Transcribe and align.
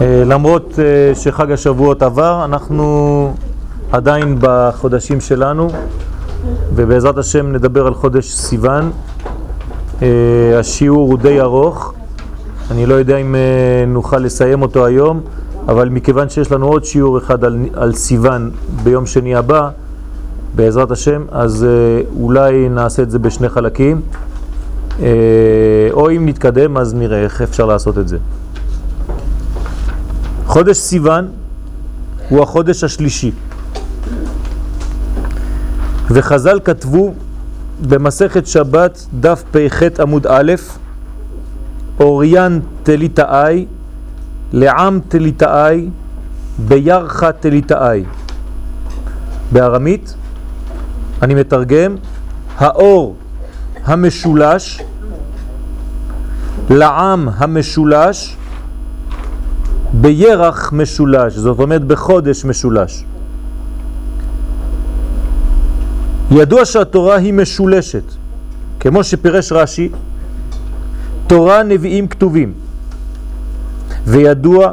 אה, 0.00 0.22
למרות 0.26 0.78
אה, 0.78 1.14
שחג 1.14 1.52
השבועות 1.52 2.02
עבר, 2.02 2.44
אנחנו 2.44 3.34
עדיין 3.92 4.36
בחודשים 4.40 5.20
שלנו, 5.20 5.68
ובעזרת 6.74 7.18
השם 7.18 7.52
נדבר 7.52 7.86
על 7.86 7.94
חודש 7.94 8.34
סיוון. 8.34 8.90
אה, 10.02 10.08
השיעור 10.58 11.10
הוא 11.10 11.18
די 11.18 11.40
ארוך, 11.40 11.94
אני 12.70 12.86
לא 12.86 12.94
יודע 12.94 13.16
אם 13.16 13.34
נוכל 13.86 14.18
לסיים 14.18 14.62
אותו 14.62 14.86
היום, 14.86 15.20
אבל 15.68 15.88
מכיוון 15.88 16.28
שיש 16.28 16.52
לנו 16.52 16.66
עוד 16.66 16.84
שיעור 16.84 17.18
אחד 17.18 17.44
על, 17.44 17.58
על 17.74 17.92
סיוון 17.92 18.50
ביום 18.82 19.06
שני 19.06 19.34
הבא, 19.34 19.68
בעזרת 20.54 20.90
השם, 20.90 21.22
אז 21.30 21.66
אולי 22.20 22.68
נעשה 22.68 23.02
את 23.02 23.10
זה 23.10 23.18
בשני 23.18 23.48
חלקים, 23.48 24.00
או 25.92 26.10
אם 26.10 26.28
נתקדם 26.28 26.76
אז 26.76 26.94
נראה 26.94 27.22
איך 27.22 27.42
אפשר 27.42 27.66
לעשות 27.66 27.98
את 27.98 28.08
זה. 28.08 28.18
חודש 30.48 30.76
סיוון 30.76 31.28
הוא 32.28 32.42
החודש 32.42 32.84
השלישי. 32.84 33.32
וחז"ל 36.10 36.60
כתבו 36.64 37.14
במסכת 37.88 38.46
שבת 38.46 39.06
דף 39.20 39.42
פ"ח 39.50 39.82
עמוד 40.00 40.26
א', 40.26 40.52
אוריין 42.00 42.60
תליטאי, 42.82 43.66
לעם 44.52 45.00
תליטאי, 45.08 45.88
בירחה 46.58 47.32
תליטאי. 47.32 48.04
בארמית, 49.52 50.14
אני 51.22 51.34
מתרגם, 51.34 51.96
האור 52.56 53.16
המשולש, 53.84 54.82
לעם 56.70 57.28
המשולש, 57.36 58.37
בירח 59.92 60.72
משולש, 60.72 61.34
זאת 61.34 61.58
אומרת 61.58 61.84
בחודש 61.84 62.44
משולש. 62.44 63.04
ידוע 66.30 66.64
שהתורה 66.64 67.16
היא 67.16 67.32
משולשת, 67.32 68.02
כמו 68.80 69.04
שפירש 69.04 69.52
רש"י, 69.52 69.88
תורה, 71.26 71.62
נביאים, 71.62 72.08
כתובים. 72.08 72.52
וידוע 74.04 74.72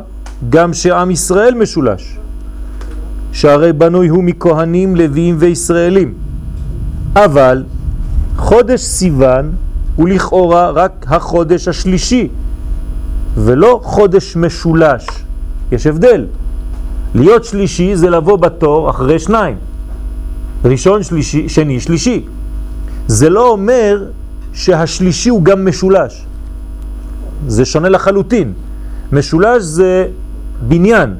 גם 0.50 0.74
שעם 0.74 1.12
ישראל 1.12 1.54
משולש, 1.54 2.18
שהרי 3.32 3.74
בנוי 3.74 4.08
הוא 4.08 4.24
מכהנים, 4.24 4.96
לוויים 4.96 5.36
וישראלים. 5.40 6.14
אבל 7.16 7.64
חודש 8.38 8.82
סיוון 8.82 9.52
הוא 9.96 10.10
לכאורה 10.10 10.70
רק 10.70 11.06
החודש 11.08 11.68
השלישי 11.68 12.28
ולא 13.38 13.80
חודש 13.84 14.36
משולש. 14.36 15.06
יש 15.72 15.88
הבדל. 15.88 16.26
להיות 17.16 17.46
שלישי 17.46 17.96
זה 17.96 18.10
לבוא 18.10 18.38
בתור 18.38 18.90
אחרי 18.90 19.20
שניים. 19.20 19.56
ראשון, 20.66 21.04
שלישי, 21.04 21.50
שני, 21.50 21.80
שלישי. 21.80 22.26
זה 23.08 23.30
לא 23.30 23.50
אומר 23.50 24.06
שהשלישי 24.54 25.30
הוא 25.30 25.44
גם 25.44 25.66
משולש. 25.66 26.26
זה 27.48 27.66
שונה 27.66 27.90
לחלוטין. 27.90 28.54
משולש 29.12 29.64
זה 29.64 30.08
בניין, 30.68 31.14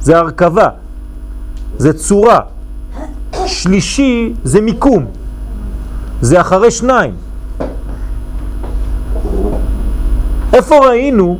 זה 0.00 0.18
הרכבה, 0.18 0.68
זה 1.78 1.92
צורה. 1.92 2.40
שלישי 3.46 4.32
זה 4.44 4.60
מיקום, 4.60 5.06
זה 6.20 6.40
אחרי 6.40 6.70
שניים. 6.70 7.14
איפה 10.52 10.86
ראינו 10.86 11.38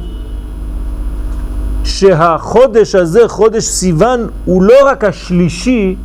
שהחודש 1.91 2.95
הזה, 2.95 3.29
חודש 3.29 3.65
סיוון, 3.65 4.27
הוא 4.45 4.63
לא 4.63 4.75
רק 4.87 5.05
השלישי 5.05 5.97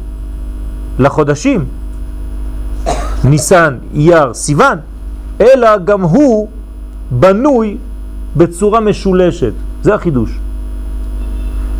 לחודשים, 0.99 1.65
ניסן, 3.23 3.77
אייר, 3.93 4.33
סיוון, 4.33 4.77
אלא 5.41 5.77
גם 5.77 6.01
הוא 6.01 6.47
בנוי 7.11 7.77
בצורה 8.37 8.79
משולשת. 8.79 9.53
זה 9.83 9.93
החידוש. 9.93 10.39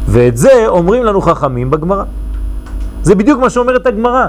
ואת 0.07 0.37
זה 0.37 0.67
אומרים 0.67 1.03
לנו 1.03 1.21
חכמים 1.21 1.71
בגמרא. 1.71 2.03
זה 3.03 3.15
בדיוק 3.15 3.39
מה 3.39 3.49
שאומרת 3.49 3.85
הגמרא. 3.85 4.27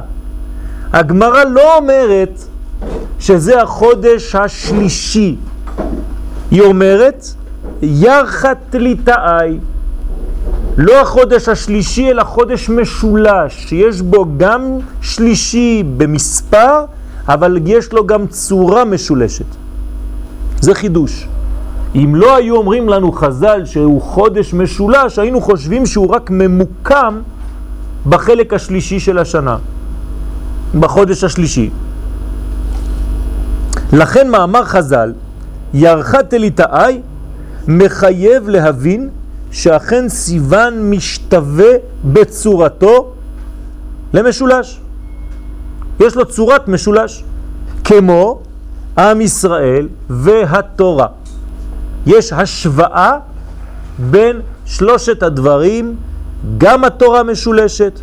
הגמרא 0.92 1.44
לא 1.44 1.76
אומרת 1.76 2.44
שזה 3.18 3.62
החודש 3.62 4.34
השלישי. 4.34 5.36
היא 6.50 6.62
אומרת, 6.62 7.24
ירחת 7.82 8.74
ליטאי, 8.74 9.58
לא 10.76 11.00
החודש 11.00 11.48
השלישי, 11.48 12.10
אלא 12.10 12.24
חודש 12.24 12.68
משולש, 12.68 13.64
שיש 13.68 14.00
בו 14.00 14.26
גם 14.36 14.62
שלישי 15.00 15.82
במספר, 15.96 16.84
אבל 17.28 17.58
יש 17.66 17.92
לו 17.92 18.06
גם 18.06 18.26
צורה 18.26 18.84
משולשת. 18.84 19.44
זה 20.60 20.74
חידוש. 20.74 21.28
אם 21.94 22.14
לא 22.14 22.36
היו 22.36 22.56
אומרים 22.56 22.88
לנו 22.88 23.12
חז"ל 23.12 23.64
שהוא 23.64 24.02
חודש 24.02 24.54
משולש, 24.54 25.18
היינו 25.18 25.40
חושבים 25.40 25.86
שהוא 25.86 26.08
רק 26.10 26.30
ממוקם 26.30 27.20
בחלק 28.08 28.54
השלישי 28.54 29.00
של 29.00 29.18
השנה, 29.18 29.56
בחודש 30.80 31.24
השלישי. 31.24 31.70
לכן 33.92 34.30
מאמר 34.30 34.64
חז"ל, 34.64 35.12
ירחת 35.74 36.34
אליטאי, 36.34 37.00
מחייב 37.68 38.48
להבין 38.48 39.08
שאכן 39.50 40.08
סיוון 40.08 40.90
משתווה 40.90 41.72
בצורתו 42.04 43.12
למשולש. 44.12 44.80
יש 46.00 46.16
לו 46.16 46.24
צורת 46.26 46.68
משולש, 46.68 47.24
כמו 47.84 48.40
עם 48.98 49.20
ישראל 49.20 49.88
והתורה. 50.10 51.06
יש 52.06 52.32
השוואה 52.32 53.18
בין 53.98 54.40
שלושת 54.64 55.22
הדברים, 55.22 55.96
גם 56.58 56.84
התורה 56.84 57.22
משולשת, 57.22 58.00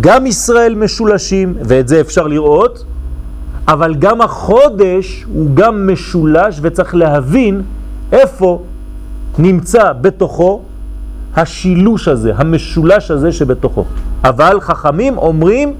גם 0.00 0.26
ישראל 0.26 0.74
משולשים, 0.74 1.54
ואת 1.64 1.88
זה 1.88 2.00
אפשר 2.00 2.26
לראות, 2.26 2.84
אבל 3.68 3.94
גם 3.94 4.20
החודש 4.20 5.24
הוא 5.34 5.50
גם 5.54 5.90
משולש, 5.92 6.58
וצריך 6.62 6.94
להבין 6.94 7.62
איפה 8.12 8.62
נמצא 9.38 9.92
בתוכו 9.92 10.62
השילוש 11.36 12.08
הזה, 12.08 12.32
המשולש 12.36 13.10
הזה 13.10 13.32
שבתוכו. 13.32 13.84
אבל 14.24 14.60
חכמים 14.60 15.18
אומרים, 15.18 15.74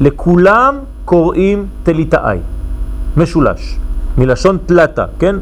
לכולם 0.00 0.78
קוראים 1.04 1.66
תליטאי, 1.82 2.38
משולש, 3.16 3.76
מלשון 4.18 4.58
תלתה, 4.66 5.04
כן? 5.18 5.36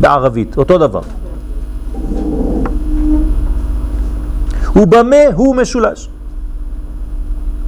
בערבית, 0.00 0.58
אותו 0.58 0.78
דבר. 0.78 1.00
ובמה 4.76 5.16
הוא 5.34 5.56
משולש? 5.56 6.08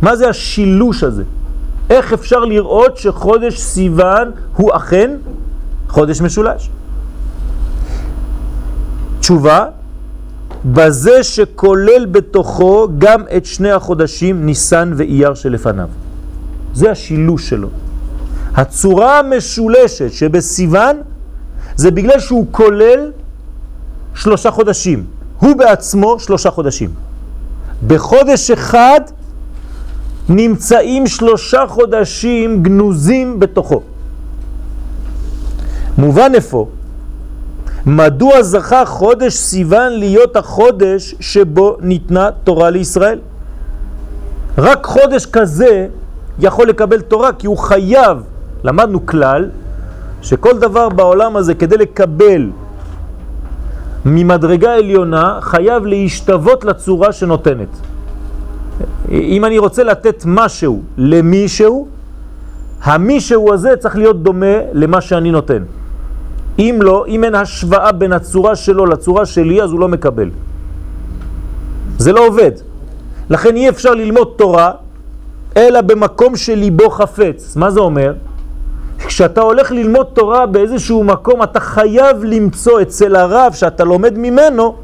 מה 0.03 0.17
זה 0.17 0.29
השילוש 0.29 1.03
הזה? 1.03 1.25
איך 1.91 2.13
אפשר 2.13 2.45
לראות 2.45 2.97
שחודש 2.97 3.59
סיוון 3.59 4.31
הוא 4.57 4.71
אכן 4.77 5.11
חודש 5.89 6.21
משולש? 6.21 6.71
תשובה, 9.31 9.67
בזה 10.65 11.23
שכולל 11.23 12.07
בתוכו 12.07 12.89
גם 12.99 13.23
את 13.37 13.47
שני 13.47 13.71
החודשים 13.71 14.47
ניסן 14.47 14.93
ואייר 14.97 15.35
שלפניו. 15.35 15.89
זה 16.75 16.91
השילוש 16.91 17.49
שלו. 17.49 17.69
הצורה 18.55 19.19
המשולשת 19.19 20.13
שבסיוון 20.13 20.97
זה 21.77 21.91
בגלל 21.91 22.21
שהוא 22.21 22.47
כולל 22.51 23.11
שלושה 24.15 24.51
חודשים. 24.51 25.05
הוא 25.39 25.57
בעצמו 25.57 26.19
שלושה 26.19 26.51
חודשים. 26.51 26.91
בחודש 27.87 28.51
אחד 28.51 29.01
נמצאים 30.29 31.07
שלושה 31.07 31.65
חודשים 31.69 32.63
גנוזים 32.63 33.41
בתוכו. 33.41 33.83
מובן 35.99 36.35
איפה? 36.35 36.67
מדוע 37.87 38.43
זכה 38.43 38.85
חודש 38.85 39.35
סיוון 39.35 39.93
להיות 39.93 40.37
החודש 40.37 41.15
שבו 41.21 41.77
ניתנה 41.81 42.31
תורה 42.45 42.71
לישראל? 42.71 43.19
רק 44.59 44.87
חודש 44.87 45.27
כזה 45.27 45.87
יכול 46.39 46.69
לקבל 46.69 47.01
תורה 47.01 47.33
כי 47.33 47.47
הוא 47.47 47.59
חייב, 47.59 48.19
למדנו 48.65 49.07
כלל, 49.07 49.51
שכל 50.23 50.59
דבר 50.59 50.89
בעולם 50.89 51.37
הזה 51.37 51.55
כדי 51.55 51.77
לקבל 51.77 52.51
ממדרגה 54.05 54.75
עליונה 54.75 55.39
חייב 55.41 55.87
להשתוות 55.87 56.65
לצורה 56.65 57.13
שנותנת. 57.13 57.69
אם 59.11 59.45
אני 59.45 59.59
רוצה 59.59 59.85
לתת 59.85 60.23
משהו 60.27 60.83
למישהו, 60.99 61.89
המישהו 62.83 63.53
הזה 63.53 63.77
צריך 63.77 63.97
להיות 63.97 64.23
דומה 64.23 64.57
למה 64.73 65.01
שאני 65.01 65.31
נותן. 65.31 65.63
אם 66.59 66.79
לא, 66.83 67.05
אם 67.09 67.25
אין 67.25 67.35
השוואה 67.35 67.93
בין 67.93 68.13
הצורה 68.13 68.57
שלו 68.57 68.87
לצורה 68.87 69.27
שלי, 69.27 69.63
אז 69.63 69.71
הוא 69.71 69.81
לא 69.81 69.89
מקבל. 69.89 70.31
זה 71.99 72.13
לא 72.13 72.27
עובד. 72.27 72.53
לכן 73.31 73.57
אי 73.57 73.69
אפשר 73.69 73.95
ללמוד 73.95 74.35
תורה 74.37 74.73
אלא 75.57 75.81
במקום 75.81 76.37
שליבו 76.37 76.91
חפץ. 76.91 77.57
מה 77.57 77.71
זה 77.71 77.81
אומר? 77.81 78.15
כשאתה 79.07 79.41
הולך 79.41 79.73
ללמוד 79.73 80.07
תורה 80.13 80.47
באיזשהו 80.47 81.05
מקום, 81.05 81.43
אתה 81.43 81.61
חייב 81.61 82.25
למצוא 82.25 82.83
אצל 82.83 83.17
הרב 83.17 83.53
שאתה 83.53 83.85
לומד 83.85 84.19
ממנו, 84.19 84.77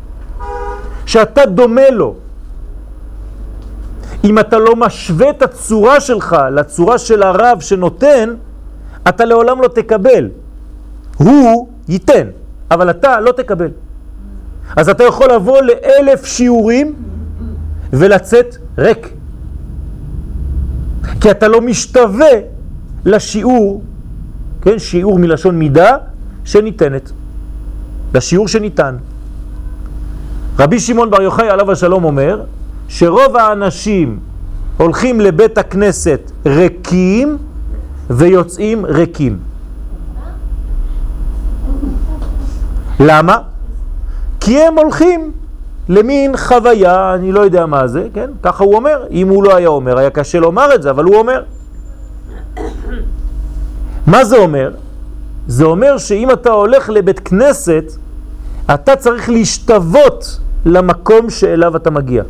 שאתה 1.06 1.46
דומה 1.46 1.90
לו. 1.90 2.14
אם 4.24 4.38
אתה 4.38 4.58
לא 4.58 4.76
משווה 4.76 5.30
את 5.30 5.42
הצורה 5.42 6.00
שלך 6.00 6.36
לצורה 6.52 6.98
של 6.98 7.22
הרב 7.22 7.60
שנותן, 7.60 8.34
אתה 9.08 9.24
לעולם 9.24 9.62
לא 9.62 9.68
תקבל. 9.68 10.28
הוא 11.16 11.68
ייתן, 11.88 12.28
אבל 12.70 12.90
אתה 12.90 13.20
לא 13.20 13.32
תקבל. 13.32 13.70
אז 14.76 14.88
אתה 14.88 15.04
יכול 15.04 15.32
לבוא 15.32 15.58
לאלף 15.62 16.24
שיעורים 16.24 16.94
ולצאת 17.92 18.56
ריק. 18.78 19.08
כי 21.20 21.30
אתה 21.30 21.48
לא 21.48 21.60
משתווה 21.60 22.32
לשיעור, 23.04 23.82
כן, 24.62 24.78
שיעור 24.78 25.18
מלשון 25.18 25.58
מידה 25.58 25.96
שניתנת, 26.44 27.10
לשיעור 28.14 28.48
שניתן. 28.48 28.96
רבי 30.58 30.80
שמעון 30.80 31.10
בר 31.10 31.22
יוחאי 31.22 31.48
עליו 31.48 31.72
השלום 31.72 32.04
אומר 32.04 32.42
שרוב 32.88 33.36
האנשים 33.36 34.18
הולכים 34.76 35.20
לבית 35.20 35.58
הכנסת 35.58 36.20
ריקים 36.46 37.36
ויוצאים 38.10 38.86
ריקים. 38.86 39.38
למה? 43.00 43.38
כי 44.40 44.62
הם 44.62 44.78
הולכים 44.78 45.32
למין 45.88 46.37
חוויה, 46.37 47.14
אני 47.14 47.32
לא 47.32 47.40
יודע 47.40 47.66
מה 47.66 47.87
זה, 47.87 48.06
כן? 48.14 48.31
ככה 48.43 48.64
הוא 48.64 48.76
אומר. 48.76 49.04
אם 49.10 49.28
הוא 49.28 49.44
לא 49.44 49.56
היה 49.56 49.69
אומר, 49.69 49.98
היה 49.98 50.10
קשה 50.10 50.38
לומר 50.38 50.75
את 50.75 50.82
זה, 50.82 50.90
אבל 50.90 51.04
הוא 51.04 51.16
אומר. 51.16 51.43
מה 54.06 54.25
זה 54.25 54.37
אומר? 54.37 54.70
זה 55.46 55.64
אומר 55.64 55.98
שאם 55.98 56.31
אתה 56.31 56.50
הולך 56.50 56.90
לבית 56.90 57.20
כנסת, 57.20 57.84
אתה 58.75 58.96
צריך 58.96 59.28
להשתוות 59.31 60.40
למקום 60.66 61.31
שאליו 61.31 61.76
אתה 61.76 61.90
מגיע. 61.90 62.22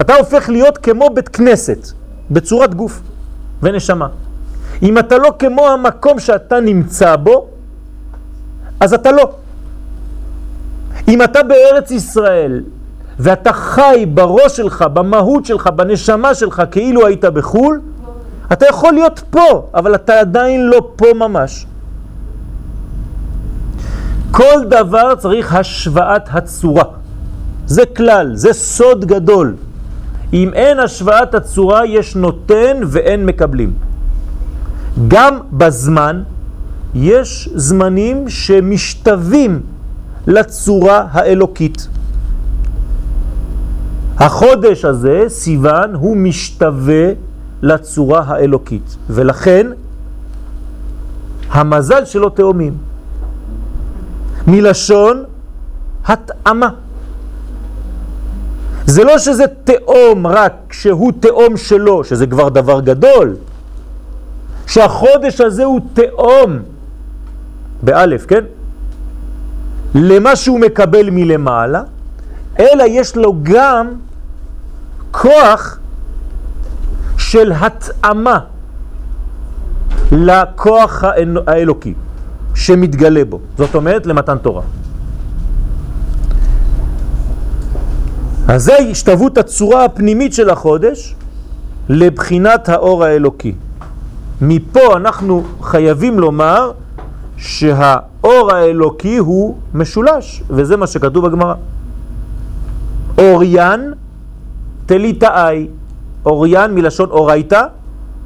אתה 0.00 0.14
הופך 0.14 0.48
להיות 0.48 0.78
כמו 0.78 1.10
בית 1.14 1.28
כנסת, 1.28 1.88
בצורת 2.30 2.74
גוף 2.74 3.00
ונשמה. 3.62 4.08
אם 4.82 4.98
אתה 4.98 5.18
לא 5.18 5.32
כמו 5.38 5.68
המקום 5.68 6.18
שאתה 6.18 6.60
נמצא 6.60 7.16
בו, 7.16 7.46
אז 8.80 8.94
אתה 8.94 9.12
לא. 9.12 9.30
אם 11.08 11.22
אתה 11.22 11.42
בארץ 11.42 11.90
ישראל 11.90 12.62
ואתה 13.18 13.52
חי 13.52 14.06
בראש 14.14 14.56
שלך, 14.56 14.82
במהות 14.82 15.46
שלך, 15.46 15.66
בנשמה 15.66 16.34
שלך, 16.34 16.62
כאילו 16.70 17.06
היית 17.06 17.24
בחו"ל, 17.24 17.80
אתה 18.52 18.66
יכול 18.66 18.92
להיות 18.92 19.22
פה, 19.30 19.68
אבל 19.74 19.94
אתה 19.94 20.20
עדיין 20.20 20.66
לא 20.66 20.88
פה 20.96 21.06
ממש. 21.14 21.66
כל 24.30 24.64
דבר 24.68 25.14
צריך 25.14 25.54
השוואת 25.54 26.28
הצורה. 26.30 26.84
זה 27.66 27.86
כלל, 27.86 28.30
זה 28.34 28.52
סוד 28.52 29.04
גדול. 29.04 29.54
אם 30.32 30.50
אין 30.54 30.78
השוואת 30.78 31.34
הצורה, 31.34 31.86
יש 31.86 32.16
נותן 32.16 32.80
ואין 32.86 33.26
מקבלים. 33.26 33.72
גם 35.08 35.38
בזמן 35.52 36.22
יש 36.94 37.48
זמנים 37.54 38.28
שמשתווים 38.28 39.60
לצורה 40.26 41.06
האלוקית. 41.10 41.88
החודש 44.18 44.84
הזה, 44.84 45.24
סיוון, 45.28 45.94
הוא 45.94 46.16
משתווה 46.16 47.04
לצורה 47.62 48.22
האלוקית, 48.26 48.96
ולכן 49.10 49.66
המזל 51.50 52.04
שלו 52.04 52.30
תאומים. 52.30 52.74
מלשון 54.46 55.24
התאמה. 56.06 56.68
זה 58.86 59.04
לא 59.04 59.18
שזה 59.18 59.44
תאום 59.64 60.26
רק 60.26 60.52
שהוא 60.70 61.12
תאום 61.20 61.56
שלו, 61.56 62.04
שזה 62.04 62.26
כבר 62.26 62.48
דבר 62.48 62.80
גדול, 62.80 63.36
שהחודש 64.66 65.40
הזה 65.40 65.64
הוא 65.64 65.80
תאום, 65.94 66.58
באלף, 67.82 68.26
כן? 68.26 68.44
למה 69.94 70.36
שהוא 70.36 70.60
מקבל 70.60 71.10
מלמעלה, 71.10 71.82
אלא 72.58 72.84
יש 72.88 73.16
לו 73.16 73.34
גם 73.42 73.88
כוח 75.10 75.78
של 77.18 77.52
התאמה 77.52 78.38
לכוח 80.12 81.04
האלוקי 81.46 81.94
שמתגלה 82.54 83.24
בו, 83.24 83.40
זאת 83.58 83.74
אומרת 83.74 84.06
למתן 84.06 84.38
תורה. 84.38 84.62
אז 88.48 88.64
זה 88.64 88.76
השתוות 88.76 89.38
הצורה 89.38 89.84
הפנימית 89.84 90.34
של 90.34 90.50
החודש 90.50 91.14
לבחינת 91.88 92.68
האור 92.68 93.04
האלוקי. 93.04 93.54
מפה 94.40 94.96
אנחנו 94.96 95.42
חייבים 95.62 96.20
לומר 96.20 96.72
שהאור 97.36 98.52
האלוקי 98.52 99.16
הוא 99.16 99.56
משולש, 99.74 100.42
וזה 100.50 100.76
מה 100.76 100.86
שכתוב 100.86 101.26
בגמרא. 101.26 101.54
אוריין 103.18 103.92
תליטאי, 104.86 105.68
אוריין 106.26 106.74
מלשון 106.74 107.10
אורייתא, 107.10 107.62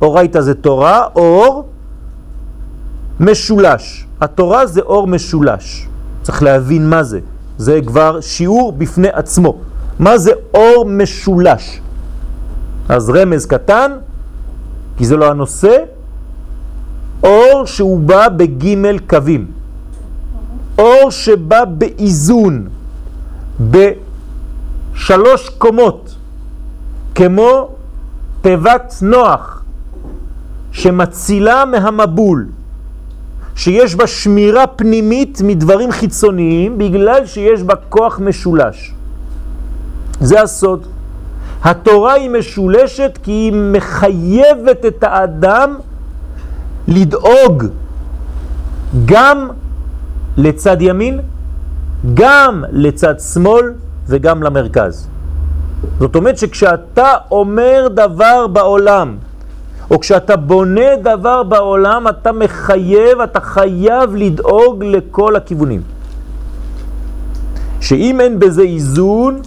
אורייתא 0.02 0.40
זה 0.40 0.54
תורה, 0.54 1.06
אור 1.16 1.68
משולש. 3.20 4.06
התורה 4.20 4.66
זה 4.66 4.80
אור 4.80 5.06
משולש. 5.06 5.88
צריך 6.22 6.42
להבין 6.42 6.90
מה 6.90 7.02
זה. 7.02 7.20
זה 7.58 7.80
כבר 7.86 8.20
שיעור 8.20 8.72
בפני 8.72 9.08
עצמו. 9.12 9.56
מה 9.98 10.18
זה 10.18 10.32
אור 10.54 10.84
משולש? 10.86 11.80
אז 12.88 13.10
רמז 13.10 13.46
קטן, 13.46 13.92
כי 14.96 15.06
זה 15.06 15.16
לא 15.16 15.30
הנושא, 15.30 15.76
אור 17.22 17.66
שהוא 17.66 18.00
בא 18.00 18.28
בגימל 18.28 18.98
קווים. 18.98 19.46
אור 20.78 21.10
שבא 21.10 21.64
באיזון, 21.64 22.68
בשלוש 23.60 25.48
קומות, 25.58 26.14
כמו 27.14 27.68
תיבת 28.40 28.94
נוח, 29.02 29.62
שמצילה 30.72 31.64
מהמבול, 31.64 32.46
שיש 33.56 33.94
בה 33.94 34.06
שמירה 34.06 34.66
פנימית 34.66 35.40
מדברים 35.44 35.92
חיצוניים, 35.92 36.78
בגלל 36.78 37.26
שיש 37.26 37.62
בה 37.62 37.74
כוח 37.88 38.18
משולש. 38.18 38.92
זה 40.20 40.42
הסוד. 40.42 40.86
התורה 41.62 42.12
היא 42.12 42.30
משולשת 42.30 43.18
כי 43.22 43.30
היא 43.30 43.52
מחייבת 43.52 44.86
את 44.86 45.04
האדם 45.04 45.76
לדאוג 46.88 47.64
גם 49.04 49.48
לצד 50.36 50.76
ימין, 50.82 51.20
גם 52.14 52.64
לצד 52.72 53.20
שמאל 53.20 53.72
וגם 54.06 54.42
למרכז. 54.42 55.08
זאת 55.98 56.16
אומרת 56.16 56.38
שכשאתה 56.38 57.12
אומר 57.30 57.88
דבר 57.94 58.46
בעולם, 58.46 59.16
או 59.90 60.00
כשאתה 60.00 60.36
בונה 60.36 60.96
דבר 61.02 61.42
בעולם, 61.42 62.08
אתה 62.08 62.32
מחייב, 62.32 63.20
אתה 63.20 63.40
חייב 63.40 64.14
לדאוג 64.14 64.84
לכל 64.84 65.36
הכיוונים. 65.36 65.82
שאם 67.80 68.20
אין 68.20 68.38
בזה 68.38 68.62
איזון, 68.62 69.40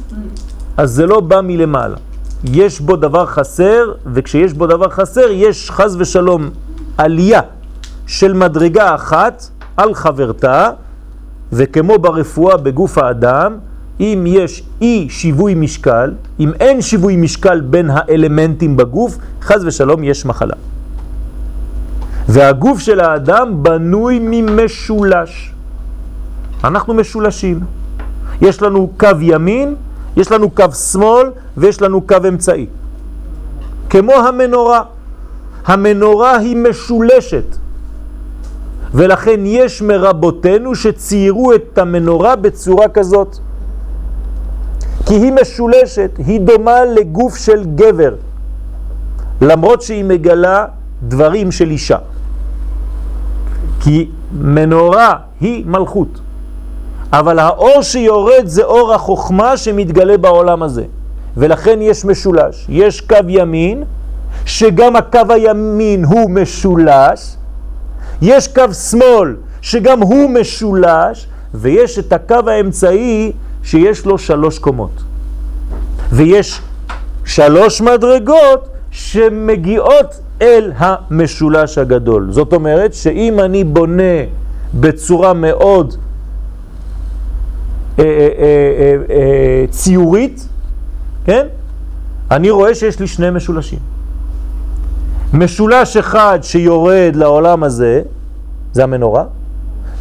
אז 0.78 0.92
זה 0.92 1.06
לא 1.06 1.20
בא 1.20 1.42
מלמעלה. 1.42 1.98
יש 2.44 2.82
בו 2.82 2.96
דבר 2.96 3.26
חסר, 3.26 3.92
וכשיש 4.14 4.54
בו 4.54 4.68
דבר 4.68 4.90
חסר, 4.90 5.28
יש 5.32 5.72
חז 5.72 5.96
ושלום 6.00 6.50
עלייה 7.02 7.42
של 8.08 8.34
מדרגה 8.34 8.96
אחת 8.96 9.44
על 9.78 9.94
חברתה, 9.94 10.70
וכמו 11.54 12.00
ברפואה 12.00 12.58
בגוף 12.58 12.98
האדם, 12.98 13.58
אם 14.00 14.24
יש 14.28 14.64
אי 14.82 15.08
שיווי 15.10 15.54
משקל, 15.56 16.14
אם 16.40 16.52
אין 16.60 16.82
שיווי 16.82 17.16
משקל 17.16 17.62
בין 17.62 17.90
האלמנטים 17.90 18.78
בגוף, 18.78 19.18
חז 19.42 19.66
ושלום 19.66 20.04
יש 20.04 20.26
מחלה. 20.26 20.54
והגוף 22.28 22.80
של 22.80 23.00
האדם 23.00 23.64
בנוי 23.64 24.20
ממשולש. 24.22 25.54
אנחנו 26.64 26.94
משולשים. 26.94 27.60
יש 28.42 28.62
לנו 28.62 28.92
קו 28.98 29.08
ימין, 29.22 29.76
יש 30.18 30.32
לנו 30.32 30.50
קו 30.50 30.72
שמאל 30.72 31.28
ויש 31.58 31.82
לנו 31.82 32.02
קו 32.02 32.16
אמצעי. 32.28 32.66
כמו 33.90 34.14
המנורה. 34.14 35.01
המנורה 35.66 36.38
היא 36.38 36.58
משולשת. 36.58 37.46
ולכן 38.94 39.40
יש 39.46 39.82
מרבותינו 39.82 40.76
שציירו 40.76 41.54
את 41.54 41.78
המנורה 41.78 42.36
בצורה 42.36 42.88
כזאת. 42.88 43.38
כי 45.06 45.14
היא 45.14 45.32
משולשת, 45.42 46.12
היא 46.18 46.42
דומה 46.42 46.86
לגוף 46.86 47.38
של 47.38 47.64
גבר, 47.76 48.16
למרות 49.42 49.82
שהיא 49.82 50.04
מגלה 50.04 50.66
דברים 51.04 51.52
של 51.52 51.70
אישה. 51.70 51.98
כי 53.80 54.10
מנורה 54.32 55.14
היא 55.42 55.66
מלכות, 55.66 56.20
אבל 57.14 57.40
האור 57.40 57.82
שיורד 57.82 58.44
זה 58.46 58.64
אור 58.64 58.94
החוכמה 58.94 59.58
שמתגלה 59.58 60.18
בעולם 60.18 60.64
הזה, 60.64 60.84
ולכן 61.38 61.82
יש 61.82 62.06
משולש. 62.06 62.66
יש 62.70 63.02
קו 63.02 63.16
ימין, 63.28 63.84
שגם 64.46 64.96
הקו 64.96 65.20
הימין 65.30 66.06
הוא 66.06 66.32
משולש, 66.32 67.36
יש 68.22 68.48
קו 68.48 68.74
שמאל 68.74 69.36
שגם 69.62 70.02
הוא 70.02 70.30
משולש, 70.30 71.28
ויש 71.54 72.00
את 72.00 72.14
הקו 72.14 72.50
האמצעי 72.50 73.32
שיש 73.64 74.06
לו 74.06 74.18
שלוש 74.18 74.60
קומות. 74.60 75.04
ויש 76.12 76.62
שלוש 77.26 77.82
מדרגות 77.82 78.70
שמגיעות 78.92 80.20
אל 80.42 80.72
המשולש 80.78 81.78
הגדול. 81.78 82.32
זאת 82.32 82.54
אומרת 82.54 82.94
שאם 82.94 83.40
אני 83.40 83.64
בונה 83.64 84.24
בצורה 84.74 85.34
מאוד 85.34 85.96
אה, 88.00 88.04
אה, 88.04 88.96
אה, 89.10 89.66
ציורית, 89.70 90.48
כן? 91.26 91.48
אני 92.32 92.50
רואה 92.50 92.76
שיש 92.76 93.00
לי 93.00 93.08
שני 93.08 93.30
משולשים. 93.30 93.91
משולש 95.34 95.98
אחד 95.98 96.40
שיורד 96.42 97.16
לעולם 97.16 97.64
הזה, 97.64 98.02
זה 98.74 98.84
המנורה, 98.84 99.24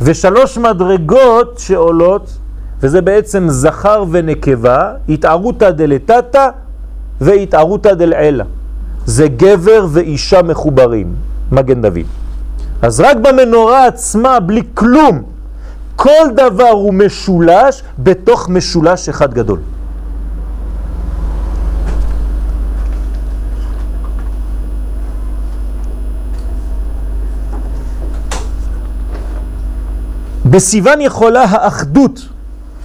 ושלוש 0.03 0.59
מדרגות 0.59 1.59
שעולות, 1.59 2.39
וזה 2.81 3.03
בעצם 3.03 3.47
זכר 3.49 4.05
ונקבה, 4.11 4.93
התערותא 5.09 5.71
דלתתא 5.71 6.49
והתערותא 7.21 7.95
דלעילא. 7.95 8.45
זה 9.07 9.29
גבר 9.29 9.87
ואישה 9.91 10.43
מחוברים, 10.43 11.15
מגן 11.53 11.83
דוד. 11.83 12.07
אז 12.83 13.01
רק 13.01 13.17
במנורה 13.17 13.87
עצמה, 13.87 14.41
בלי 14.41 14.63
כלום, 14.75 15.23
כל 15.97 16.27
דבר 16.37 16.69
הוא 16.69 16.95
משולש 16.95 17.83
בתוך 17.99 18.49
משולש 18.49 19.09
אחד 19.09 19.35
גדול. 19.35 19.59
בסיוון 30.51 31.01
יכולה 31.01 31.45
האחדות 31.45 32.29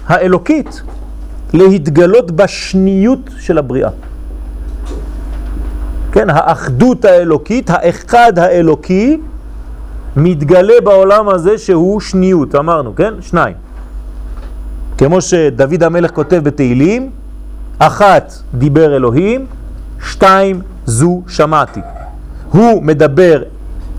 האלוקית 0.08 0.82
להתגלות 1.54 2.32
בשניות 2.32 3.30
של 3.40 3.58
הבריאה. 3.58 3.90
כן, 6.12 6.30
האחדות 6.30 7.06
האלוקית, 7.06 7.70
האחד 7.70 8.40
האלוקי, 8.40 9.18
מתגלה 10.16 10.74
בעולם 10.84 11.30
הזה 11.30 11.58
שהוא 11.58 12.02
שניות, 12.02 12.56
אמרנו, 12.56 12.96
כן? 12.96 13.14
שניים. 13.22 13.56
כמו 14.98 15.22
שדוד 15.22 15.84
המלך 15.84 16.12
כותב 16.12 16.42
בתהילים, 16.44 17.10
אחת 17.80 18.34
דיבר 18.54 18.96
אלוהים, 18.96 19.46
שתיים 20.06 20.62
זו 20.86 21.22
שמעתי. 21.28 21.80
הוא 22.52 22.84
מדבר 22.84 23.44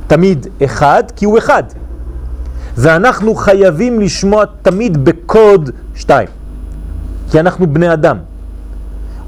תמיד 0.07 0.47
אחד, 0.65 1.03
כי 1.17 1.25
הוא 1.25 1.39
אחד. 1.39 1.63
ואנחנו 2.77 3.35
חייבים 3.35 4.01
לשמוע 4.01 4.45
תמיד 4.63 5.05
בקוד 5.05 5.71
שתיים, 5.95 6.29
כי 7.31 7.41
אנחנו 7.41 7.67
בני 7.67 7.93
אדם. 7.93 8.17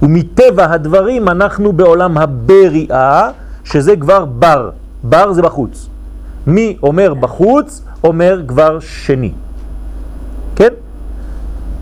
ומטבע 0.03 0.73
הדברים 0.73 1.29
אנחנו 1.29 1.73
בעולם 1.73 2.19
הבריאה, 2.19 3.31
שזה 3.65 3.97
כבר 3.97 4.25
בר. 4.25 4.71
בר 5.03 5.33
זה 5.33 5.43
בחוץ. 5.43 5.89
מי 6.47 6.77
אומר 6.83 7.15
בחוץ, 7.15 7.83
אומר 8.05 8.43
כבר 8.47 8.81
שני. 8.81 9.33
כן? 10.57 10.73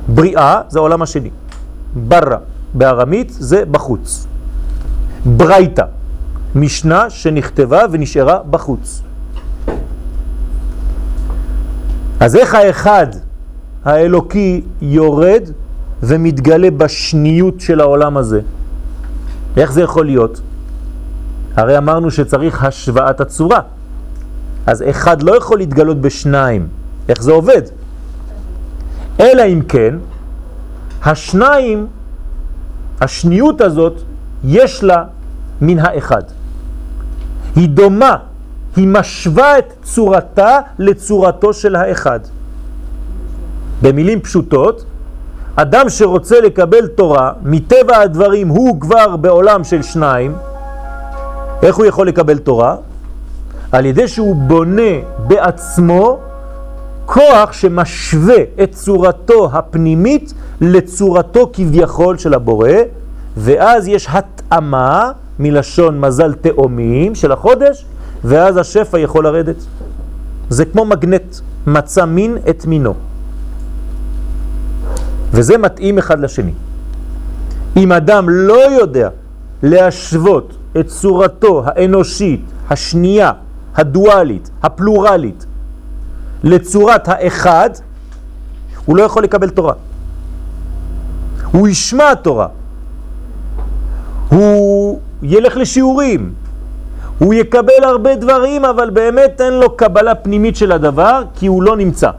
בריאה 0.08 0.60
זה 0.68 0.78
העולם 0.78 1.02
השני. 1.02 1.30
ברא 2.08 2.36
בארמית 2.74 3.30
זה 3.30 3.64
בחוץ. 3.70 4.26
ברייתא, 5.26 5.84
משנה 6.54 7.10
שנכתבה 7.10 7.82
ונשארה 7.90 8.38
בחוץ. 8.50 9.02
אז 12.20 12.36
איך 12.36 12.54
האחד 12.54 13.06
האלוקי 13.84 14.62
יורד 14.82 15.42
ומתגלה 16.02 16.70
בשניות 16.70 17.60
של 17.60 17.80
העולם 17.80 18.16
הזה? 18.16 18.40
איך 19.56 19.72
זה 19.72 19.82
יכול 19.82 20.06
להיות? 20.06 20.40
הרי 21.56 21.78
אמרנו 21.78 22.10
שצריך 22.10 22.64
השוואת 22.64 23.20
הצורה. 23.20 23.60
אז 24.66 24.84
אחד 24.90 25.22
לא 25.22 25.36
יכול 25.36 25.58
להתגלות 25.58 26.00
בשניים. 26.00 26.68
איך 27.08 27.22
זה 27.22 27.32
עובד? 27.32 27.62
אלא 29.20 29.42
אם 29.42 29.62
כן, 29.68 29.94
השניים, 31.02 31.86
השניות 33.00 33.60
הזאת, 33.60 34.00
יש 34.44 34.84
לה 34.84 35.04
מן 35.60 35.78
האחד. 35.78 36.22
היא 37.56 37.68
דומה 37.68 38.16
היא 38.76 38.88
משווה 38.88 39.58
את 39.58 39.72
צורתה 39.82 40.58
לצורתו 40.78 41.52
של 41.52 41.76
האחד. 41.76 42.20
במילים 43.82 44.20
פשוטות, 44.20 44.84
אדם 45.56 45.88
שרוצה 45.88 46.40
לקבל 46.40 46.86
תורה, 46.86 47.32
מטבע 47.42 47.96
הדברים 47.96 48.48
הוא 48.48 48.80
כבר 48.80 49.16
בעולם 49.16 49.64
של 49.64 49.82
שניים, 49.82 50.36
איך 51.62 51.76
הוא 51.76 51.84
יכול 51.84 52.08
לקבל 52.08 52.38
תורה? 52.38 52.76
על 53.72 53.86
ידי 53.86 54.08
שהוא 54.08 54.36
בונה 54.36 54.92
בעצמו 55.18 56.18
כוח 57.06 57.52
שמשווה 57.52 58.36
את 58.62 58.72
צורתו 58.72 59.50
הפנימית 59.52 60.34
לצורתו 60.60 61.50
כביכול 61.52 62.18
של 62.18 62.34
הבורא, 62.34 62.70
ואז 63.36 63.88
יש 63.88 64.08
התאמה 64.10 65.12
מלשון 65.38 66.00
מזל 66.00 66.32
תאומים 66.32 67.14
של 67.14 67.32
החודש, 67.32 67.84
ואז 68.26 68.56
השפע 68.56 68.98
יכול 68.98 69.24
לרדת. 69.24 69.56
זה 70.48 70.64
כמו 70.64 70.84
מגנט, 70.84 71.36
מצא 71.66 72.04
מין 72.04 72.38
את 72.50 72.66
מינו. 72.66 72.94
וזה 75.30 75.58
מתאים 75.58 75.98
אחד 75.98 76.20
לשני. 76.20 76.52
אם 77.76 77.92
אדם 77.92 78.28
לא 78.28 78.70
יודע 78.70 79.08
להשוות 79.62 80.56
את 80.80 80.86
צורתו 80.86 81.62
האנושית, 81.66 82.44
השנייה, 82.70 83.32
הדואלית, 83.74 84.50
הפלורלית, 84.62 85.46
לצורת 86.42 87.08
האחד, 87.08 87.70
הוא 88.84 88.96
לא 88.96 89.02
יכול 89.02 89.22
לקבל 89.22 89.50
תורה. 89.50 89.74
הוא 91.52 91.68
ישמע 91.68 92.14
תורה. 92.14 92.48
הוא 94.28 95.00
ילך 95.22 95.56
לשיעורים, 95.56 96.32
הוא 97.18 97.34
יקבל 97.34 97.84
הרבה 97.84 98.16
דברים, 98.16 98.64
אבל 98.64 98.90
באמת 98.90 99.40
אין 99.40 99.52
לו 99.52 99.76
קבלה 99.76 100.14
פנימית 100.14 100.56
של 100.56 100.72
הדבר, 100.72 101.22
כי 101.34 101.46
הוא 101.46 101.62
לא 101.62 101.76
נמצא. 101.76 102.10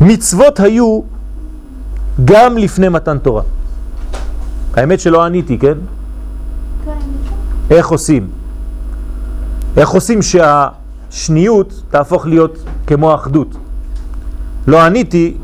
מצוות 0.00 0.60
היו 0.60 1.00
גם 2.24 2.58
לפני 2.58 2.88
מתן 2.88 3.18
תורה. 3.18 3.42
האמת 4.74 5.00
שלא 5.00 5.24
עניתי, 5.24 5.58
כן? 5.58 5.78
איך 7.70 7.88
עושים? 7.88 8.28
איך 9.76 9.88
עושים 9.88 10.20
שהשניות 10.22 11.82
תהפוך 11.90 12.26
להיות 12.26 12.58
כמו 12.86 13.12
האחדות? 13.12 13.48
לא 14.66 14.80
עניתי 14.82 15.36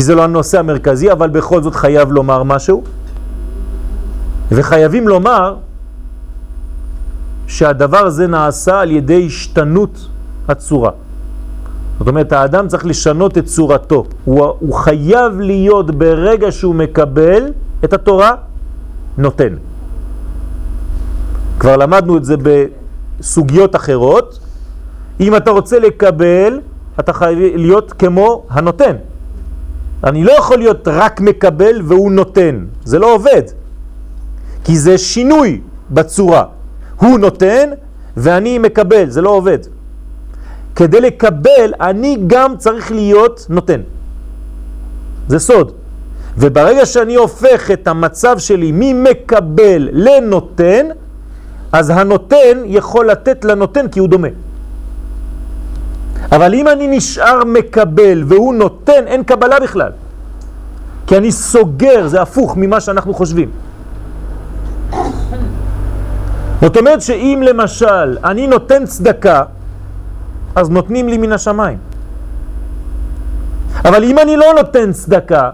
כי 0.00 0.04
זה 0.04 0.14
לא 0.14 0.24
הנושא 0.24 0.58
המרכזי, 0.58 1.12
אבל 1.12 1.28
בכל 1.28 1.62
זאת 1.62 1.74
חייב 1.74 2.12
לומר 2.12 2.42
משהו. 2.42 2.82
וחייבים 4.52 5.08
לומר 5.08 5.56
שהדבר 7.46 7.98
הזה 7.98 8.26
נעשה 8.26 8.80
על 8.80 8.90
ידי 8.90 9.26
השתנות 9.26 10.08
הצורה. 10.48 10.90
זאת 11.98 12.08
אומרת, 12.08 12.32
האדם 12.32 12.68
צריך 12.68 12.86
לשנות 12.86 13.38
את 13.38 13.44
צורתו. 13.44 14.04
הוא, 14.24 14.44
הוא 14.58 14.74
חייב 14.74 15.40
להיות 15.40 15.90
ברגע 15.90 16.52
שהוא 16.52 16.74
מקבל 16.74 17.52
את 17.84 17.92
התורה, 17.92 18.34
נותן. 19.18 19.54
כבר 21.58 21.76
למדנו 21.76 22.16
את 22.16 22.24
זה 22.24 22.36
בסוגיות 22.40 23.76
אחרות. 23.76 24.38
אם 25.20 25.36
אתה 25.36 25.50
רוצה 25.50 25.78
לקבל, 25.78 26.60
אתה 27.00 27.12
חייב 27.12 27.38
להיות 27.56 27.92
כמו 27.92 28.46
הנותן. 28.50 29.09
אני 30.04 30.24
לא 30.24 30.32
יכול 30.32 30.58
להיות 30.58 30.88
רק 30.88 31.20
מקבל 31.20 31.80
והוא 31.84 32.12
נותן, 32.12 32.64
זה 32.84 32.98
לא 32.98 33.14
עובד. 33.14 33.42
כי 34.64 34.78
זה 34.78 34.98
שינוי 34.98 35.60
בצורה. 35.90 36.44
הוא 36.96 37.18
נותן 37.18 37.70
ואני 38.16 38.58
מקבל, 38.58 39.10
זה 39.10 39.22
לא 39.22 39.30
עובד. 39.30 39.58
כדי 40.76 41.00
לקבל, 41.00 41.72
אני 41.80 42.18
גם 42.26 42.56
צריך 42.56 42.92
להיות 42.92 43.46
נותן. 43.48 43.80
זה 45.28 45.38
סוד. 45.38 45.72
וברגע 46.38 46.86
שאני 46.86 47.14
הופך 47.14 47.70
את 47.70 47.88
המצב 47.88 48.38
שלי 48.38 48.72
ממקבל 48.74 49.88
לנותן, 49.92 50.86
אז 51.72 51.90
הנותן 51.90 52.62
יכול 52.64 53.10
לתת 53.10 53.44
לנותן 53.44 53.88
כי 53.88 54.00
הוא 54.00 54.08
דומה. 54.08 54.28
אבל 56.32 56.54
אם 56.54 56.68
אני 56.68 56.86
נשאר 56.96 57.44
מקבל 57.44 58.22
והוא 58.26 58.54
נותן, 58.54 59.06
אין 59.06 59.22
קבלה 59.24 59.60
בכלל. 59.60 59.92
כי 61.06 61.16
אני 61.16 61.32
סוגר, 61.32 62.06
זה 62.06 62.22
הפוך 62.22 62.56
ממה 62.56 62.80
שאנחנו 62.80 63.14
חושבים. 63.14 63.50
זאת 66.60 66.76
אומרת 66.76 67.02
שאם 67.02 67.42
למשל 67.42 68.18
אני 68.24 68.46
נותן 68.46 68.86
צדקה, 68.86 69.42
אז 70.54 70.70
נותנים 70.70 71.08
לי 71.08 71.18
מן 71.18 71.32
השמיים. 71.32 71.78
אבל 73.84 74.04
אם 74.04 74.18
אני 74.18 74.36
לא 74.36 74.46
נותן 74.56 74.92
צדקה, 74.92 75.50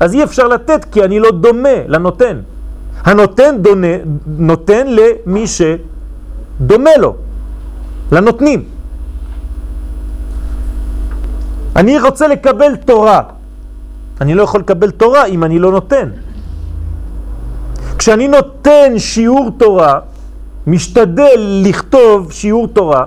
אז 0.00 0.14
אי 0.14 0.24
אפשר 0.24 0.48
לתת 0.48 0.84
כי 0.84 1.04
אני 1.04 1.20
לא 1.20 1.30
דומה 1.30 1.86
לנותן. 1.86 2.36
הנותן 3.04 3.54
דונה, 3.60 3.94
נותן 4.26 4.86
למי 4.86 5.44
שדומה 5.46 6.96
לו, 6.98 7.14
לנותנים. 8.12 8.79
אני 11.76 12.00
רוצה 12.00 12.28
לקבל 12.28 12.76
תורה. 12.76 13.22
אני 14.20 14.34
לא 14.34 14.42
יכול 14.42 14.60
לקבל 14.60 14.90
תורה 14.90 15.26
אם 15.26 15.44
אני 15.44 15.58
לא 15.58 15.70
נותן. 15.72 16.08
כשאני 17.98 18.28
נותן 18.28 18.98
שיעור 18.98 19.50
תורה, 19.56 19.98
משתדל 20.66 21.62
לכתוב 21.64 22.32
שיעור 22.32 22.68
תורה, 22.68 23.04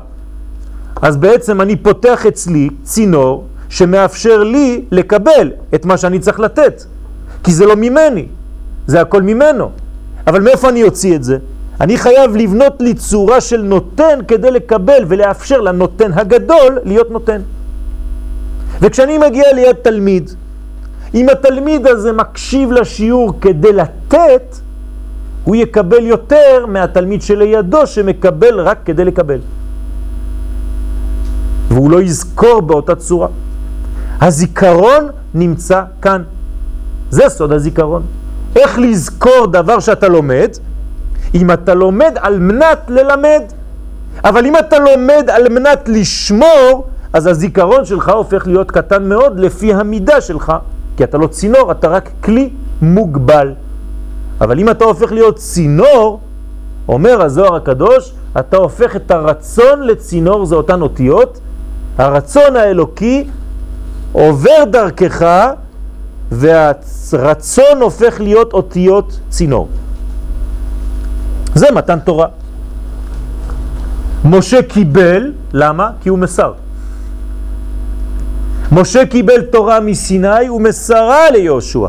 אז 1.01 1.17
בעצם 1.17 1.61
אני 1.61 1.75
פותח 1.75 2.25
אצלי 2.25 2.69
צינור 2.83 3.45
שמאפשר 3.69 4.43
לי 4.43 4.85
לקבל 4.91 5.51
את 5.75 5.85
מה 5.85 5.97
שאני 5.97 6.19
צריך 6.19 6.39
לתת. 6.39 6.83
כי 7.43 7.53
זה 7.53 7.65
לא 7.65 7.75
ממני, 7.75 8.25
זה 8.87 9.01
הכל 9.01 9.21
ממנו. 9.21 9.71
אבל 10.27 10.41
מאיפה 10.41 10.69
אני 10.69 10.83
אוציא 10.83 11.15
את 11.15 11.23
זה? 11.23 11.37
אני 11.81 11.97
חייב 11.97 12.35
לבנות 12.35 12.75
לי 12.79 12.93
צורה 12.93 13.41
של 13.41 13.61
נותן 13.61 14.19
כדי 14.27 14.51
לקבל 14.51 15.03
ולאפשר 15.07 15.61
לנותן 15.61 16.13
הגדול 16.13 16.79
להיות 16.83 17.11
נותן. 17.11 17.41
וכשאני 18.83 19.17
מגיע 19.17 19.53
ליד 19.53 19.75
תלמיד, 19.75 20.29
אם 21.13 21.29
התלמיד 21.29 21.87
הזה 21.87 22.11
מקשיב 22.11 22.71
לשיעור 22.71 23.33
כדי 23.41 23.73
לתת, 23.73 24.55
הוא 25.43 25.55
יקבל 25.55 26.03
יותר 26.03 26.65
מהתלמיד 26.67 27.21
שלידו 27.21 27.87
שמקבל 27.87 28.59
רק 28.59 28.77
כדי 28.85 29.05
לקבל. 29.05 29.39
והוא 31.67 31.91
לא 31.91 32.01
יזכור 32.01 32.61
באותה 32.61 32.95
צורה. 32.95 33.27
הזיכרון 34.21 35.07
נמצא 35.33 35.81
כאן. 36.01 36.23
זה 37.09 37.29
סוד 37.29 37.51
הזיכרון. 37.51 38.03
איך 38.55 38.79
לזכור 38.79 39.47
דבר 39.51 39.79
שאתה 39.79 40.07
לומד? 40.07 40.49
אם 41.35 41.51
אתה 41.51 41.73
לומד 41.73 42.13
על 42.19 42.39
מנת 42.39 42.79
ללמד. 42.89 43.41
אבל 44.23 44.45
אם 44.45 44.57
אתה 44.57 44.79
לומד 44.79 45.29
על 45.29 45.49
מנת 45.49 45.89
לשמור, 45.89 46.87
אז 47.13 47.27
הזיכרון 47.27 47.85
שלך 47.85 48.09
הופך 48.09 48.47
להיות 48.47 48.71
קטן 48.71 49.09
מאוד 49.09 49.39
לפי 49.39 49.73
המידה 49.73 50.21
שלך, 50.21 50.53
כי 50.97 51.03
אתה 51.03 51.17
לא 51.17 51.27
צינור, 51.27 51.71
אתה 51.71 51.87
רק 51.87 52.09
כלי 52.23 52.49
מוגבל. 52.81 53.53
אבל 54.41 54.59
אם 54.59 54.69
אתה 54.69 54.85
הופך 54.85 55.11
להיות 55.11 55.35
צינור, 55.35 56.19
אומר 56.87 57.21
הזוהר 57.21 57.55
הקדוש, 57.55 58.13
אתה 58.39 58.57
הופך 58.57 58.95
את 58.95 59.11
הרצון 59.11 59.83
לצינור, 59.83 60.45
זה 60.45 60.55
אותן 60.55 60.81
אותיות, 60.81 61.39
הרצון 61.97 62.55
האלוקי 62.55 63.27
עובר 64.11 64.63
דרכך 64.71 65.47
והרצון 66.31 67.81
הופך 67.81 68.21
להיות 68.21 68.53
אותיות 68.53 69.19
צינור. 69.29 69.67
זה 71.55 71.67
מתן 71.71 71.99
תורה. 71.99 72.27
משה 74.25 74.61
קיבל, 74.61 75.31
למה? 75.53 75.89
כי 76.01 76.09
הוא 76.09 76.19
מסר. 76.19 76.53
משה 78.73 79.05
קיבל 79.05 79.41
תורה 79.41 79.79
מסיני 79.79 80.49
ומסרה 80.49 81.31
ליהושע. 81.31 81.87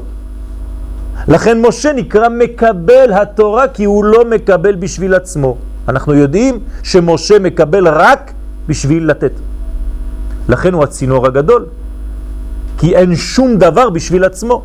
לכן 1.28 1.60
משה 1.60 1.92
נקרא 1.92 2.28
מקבל 2.28 3.12
התורה 3.12 3.68
כי 3.68 3.84
הוא 3.84 4.04
לא 4.04 4.24
מקבל 4.24 4.74
בשביל 4.74 5.14
עצמו. 5.14 5.56
אנחנו 5.88 6.14
יודעים 6.14 6.58
שמשה 6.82 7.38
מקבל 7.38 7.88
רק 7.88 8.32
בשביל 8.66 9.10
לתת. 9.10 9.32
לכן 10.48 10.72
הוא 10.74 10.84
הצינור 10.84 11.26
הגדול. 11.26 11.66
כי 12.78 12.96
אין 12.96 13.16
שום 13.16 13.56
דבר 13.58 13.90
בשביל 13.90 14.24
עצמו. 14.24 14.62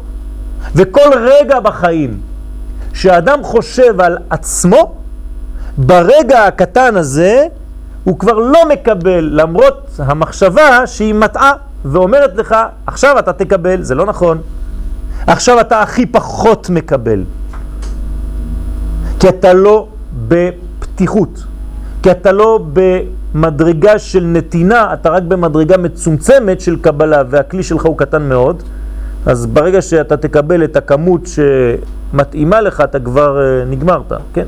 וכל 0.75 1.09
רגע 1.15 1.59
בחיים 1.59 2.19
שאדם 2.93 3.43
חושב 3.43 4.01
על 4.01 4.17
עצמו, 4.29 4.95
ברגע 5.77 6.45
הקטן 6.45 6.95
הזה 6.95 7.45
הוא 8.03 8.19
כבר 8.19 8.37
לא 8.39 8.69
מקבל, 8.69 9.29
למרות 9.31 9.89
המחשבה 9.97 10.87
שהיא 10.87 11.13
מטעה 11.13 11.53
ואומרת 11.85 12.35
לך, 12.35 12.55
עכשיו 12.87 13.19
אתה 13.19 13.33
תקבל, 13.33 13.81
זה 13.81 13.95
לא 13.95 14.05
נכון. 14.05 14.41
עכשיו 15.27 15.61
אתה 15.61 15.81
הכי 15.81 16.05
פחות 16.05 16.69
מקבל. 16.69 17.23
כי 19.19 19.29
אתה 19.29 19.53
לא 19.53 19.87
בפתיחות, 20.27 21.43
כי 22.03 22.11
אתה 22.11 22.31
לא 22.31 22.59
במדרגה 22.73 23.99
של 23.99 24.23
נתינה, 24.23 24.93
אתה 24.93 25.09
רק 25.09 25.23
במדרגה 25.23 25.77
מצומצמת 25.77 26.61
של 26.61 26.75
קבלה, 26.81 27.23
והכלי 27.29 27.63
שלך 27.63 27.85
הוא 27.85 27.97
קטן 27.97 28.29
מאוד, 28.29 28.63
אז 29.25 29.45
ברגע 29.45 29.81
שאתה 29.81 30.17
תקבל 30.17 30.63
את 30.63 30.75
הכמות 30.75 31.21
שמתאימה 31.27 32.61
לך, 32.61 32.81
אתה 32.81 32.99
כבר 32.99 33.41
אה, 33.41 33.65
נגמרת, 33.65 34.11
כן? 34.33 34.47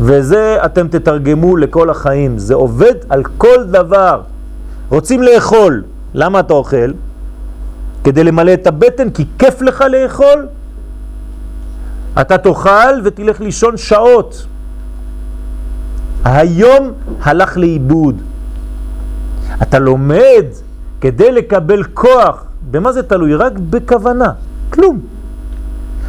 וזה 0.00 0.56
אתם 0.64 0.88
תתרגמו 0.88 1.56
לכל 1.56 1.90
החיים, 1.90 2.38
זה 2.38 2.54
עובד 2.54 2.94
על 3.08 3.22
כל 3.38 3.64
דבר. 3.70 4.20
רוצים 4.90 5.22
לאכול, 5.22 5.82
למה 6.14 6.40
אתה 6.40 6.54
אוכל? 6.54 6.92
כדי 8.04 8.24
למלא 8.24 8.54
את 8.54 8.66
הבטן, 8.66 9.10
כי 9.10 9.24
כיף 9.38 9.62
לך 9.62 9.84
לאכול? 9.90 10.46
אתה 12.20 12.38
תאכל 12.38 13.00
ותלך 13.04 13.40
לישון 13.40 13.76
שעות. 13.76 14.46
היום 16.24 16.92
הלך 17.22 17.56
לאיבוד. 17.56 18.22
אתה 19.62 19.78
לומד 19.78 20.44
כדי 21.00 21.32
לקבל 21.32 21.84
כוח. 21.84 22.44
במה 22.70 22.92
זה 22.92 23.02
תלוי? 23.02 23.34
רק 23.34 23.52
בכוונה. 23.58 24.32
כלום. 24.70 25.00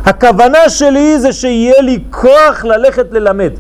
הכוונה 0.06 0.70
שלי 0.70 1.20
זה 1.20 1.34
שיהיה 1.34 1.82
לי 1.82 2.04
כוח 2.12 2.66
ללכת 2.66 3.06
ללמד. 3.12 3.52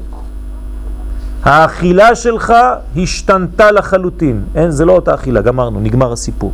האכילה 1.45 2.15
שלך 2.15 2.53
השתנתה 2.97 3.71
לחלוטין. 3.71 4.43
אין, 4.55 4.71
זה 4.71 4.85
לא 4.85 4.91
אותה 4.91 5.13
אכילה, 5.13 5.41
גמרנו, 5.41 5.79
נגמר 5.79 6.13
הסיפור. 6.13 6.53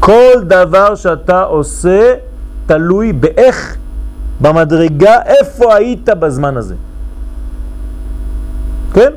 כל 0.00 0.34
דבר 0.42 0.94
שאתה 0.94 1.42
עושה 1.42 2.14
תלוי 2.66 3.12
באיך, 3.12 3.76
במדרגה, 4.40 5.22
איפה 5.22 5.74
היית 5.74 6.08
בזמן 6.08 6.56
הזה. 6.56 6.74
כן? 8.94 9.12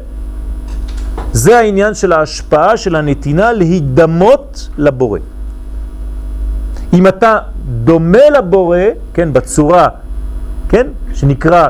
זה 1.34 1.58
העניין 1.60 1.94
של 1.94 2.12
ההשפעה 2.12 2.78
של 2.78 2.96
הנתינה 2.96 3.52
להידמות 3.54 4.70
לבורא. 4.78 5.20
אם 6.94 7.08
אתה 7.08 7.40
דומה 7.84 8.30
לבורא, 8.38 8.78
כן, 9.14 9.34
בצורה, 9.34 9.88
כן, 10.70 10.88
שנקרא 11.14 11.68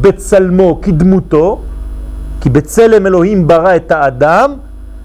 בצלמו 0.00 0.80
כדמותו, 0.82 1.60
כי 2.40 2.50
בצלם 2.50 3.06
אלוהים 3.06 3.46
ברא 3.48 3.76
את 3.76 3.90
האדם, 3.90 4.52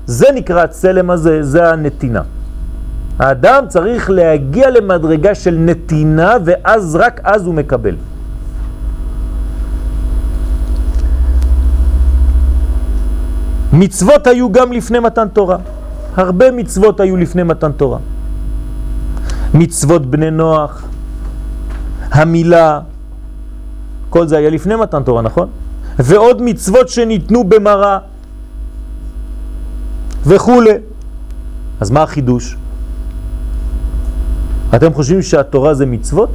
זה 0.05 0.27
נקרא 0.35 0.63
הצלם 0.63 1.09
הזה, 1.09 1.43
זה 1.43 1.69
הנתינה. 1.71 2.21
האדם 3.19 3.63
צריך 3.67 4.09
להגיע 4.09 4.69
למדרגה 4.69 5.35
של 5.35 5.55
נתינה, 5.59 6.37
ואז 6.45 6.95
רק 6.95 7.21
אז 7.23 7.45
הוא 7.45 7.53
מקבל. 7.53 7.95
מצוות 13.73 14.27
היו 14.27 14.51
גם 14.51 14.71
לפני 14.71 14.99
מתן 14.99 15.27
תורה. 15.27 15.57
הרבה 16.15 16.51
מצוות 16.51 16.99
היו 16.99 17.17
לפני 17.17 17.43
מתן 17.43 17.71
תורה. 17.71 17.97
מצוות 19.53 20.05
בני 20.05 20.31
נוח, 20.31 20.83
המילה, 22.11 22.79
כל 24.13 24.27
זה 24.27 24.37
היה 24.37 24.49
לפני 24.49 24.75
מתן 24.75 25.03
תורה, 25.03 25.21
נכון? 25.21 25.47
ועוד 25.99 26.41
מצוות 26.41 26.89
שניתנו 26.89 27.43
במראה 27.43 27.97
וכו'. 30.25 30.61
אז 31.81 31.89
מה 31.89 32.03
החידוש? 32.03 32.57
אתם 34.75 34.93
חושבים 34.93 35.21
שהתורה 35.21 35.73
זה 35.73 35.85
מצוות? 35.85 36.29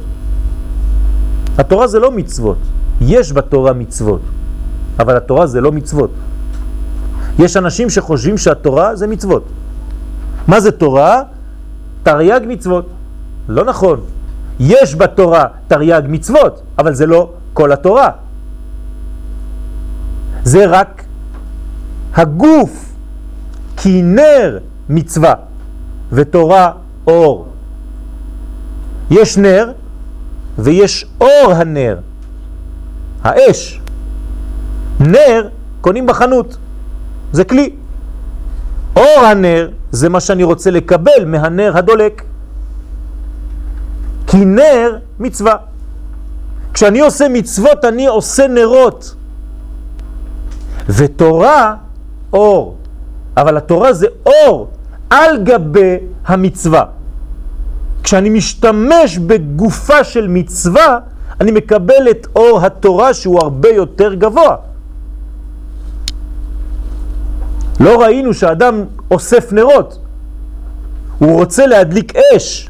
התורה 1.57 1.87
זה 1.87 1.99
לא 1.99 2.11
מצוות. 2.11 2.57
יש 3.01 3.31
בתורה 3.31 3.73
מצוות, 3.73 4.21
אבל 4.99 5.17
התורה 5.17 5.47
זה 5.47 5.61
לא 5.63 5.71
מצוות. 5.71 6.11
יש 7.39 7.57
אנשים 7.57 7.87
שחושבים 7.89 8.37
שהתורה 8.37 8.95
זה 8.95 9.07
מצוות. 9.07 9.43
מה 10.47 10.59
זה 10.59 10.71
תורה? 10.71 11.23
תרי"ג 12.03 12.41
מצוות. 12.47 12.85
לא 13.47 13.63
נכון. 13.65 13.99
יש 14.59 14.95
בתורה 14.95 15.71
תרי"ג 15.71 16.03
מצוות, 16.11 16.61
אבל 16.75 16.93
זה 16.93 17.05
לא 17.07 17.38
כל 17.53 17.71
התורה. 17.71 18.11
זה 20.43 20.65
רק 20.65 21.03
הגוף, 22.15 22.91
כי 23.77 24.01
נר 24.01 24.57
מצווה 24.89 25.33
ותורה 26.11 26.71
אור. 27.07 27.47
יש 29.11 29.37
נר 29.37 29.71
ויש 30.59 31.05
אור 31.21 31.51
הנר, 31.53 31.99
האש. 33.23 33.81
נר 34.99 35.49
קונים 35.81 36.05
בחנות, 36.05 36.57
זה 37.31 37.43
כלי. 37.43 37.69
אור 38.95 39.25
הנר 39.31 39.69
זה 39.91 40.09
מה 40.09 40.19
שאני 40.19 40.43
רוצה 40.43 40.71
לקבל 40.71 41.25
מהנר 41.25 41.77
הדולק. 41.77 42.23
כי 44.27 44.45
נר 44.45 44.97
מצווה. 45.19 45.55
כשאני 46.73 46.99
עושה 46.99 47.29
מצוות 47.29 47.85
אני 47.85 48.07
עושה 48.07 48.47
נרות. 48.47 49.15
ותורה 50.89 51.75
אור. 52.33 52.75
אבל 53.37 53.57
התורה 53.57 53.93
זה 53.93 54.07
אור 54.25 54.69
על 55.09 55.43
גבי 55.43 55.97
המצווה. 56.25 56.83
כשאני 58.03 58.29
משתמש 58.29 59.17
בגופה 59.17 60.03
של 60.03 60.27
מצווה, 60.27 60.99
אני 61.41 61.51
מקבל 61.51 62.09
את 62.11 62.27
אור 62.35 62.59
התורה 62.65 63.13
שהוא 63.13 63.39
הרבה 63.41 63.69
יותר 63.69 64.13
גבוה. 64.13 64.55
לא 67.79 68.01
ראינו 68.01 68.33
שאדם 68.33 68.85
אוסף 69.11 69.53
נרות, 69.53 69.99
הוא 71.19 71.39
רוצה 71.39 71.67
להדליק 71.67 72.13
אש, 72.35 72.69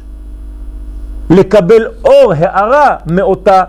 לקבל 1.30 1.86
אור, 2.04 2.32
הערה 2.36 2.96
מאותה, 3.06 3.64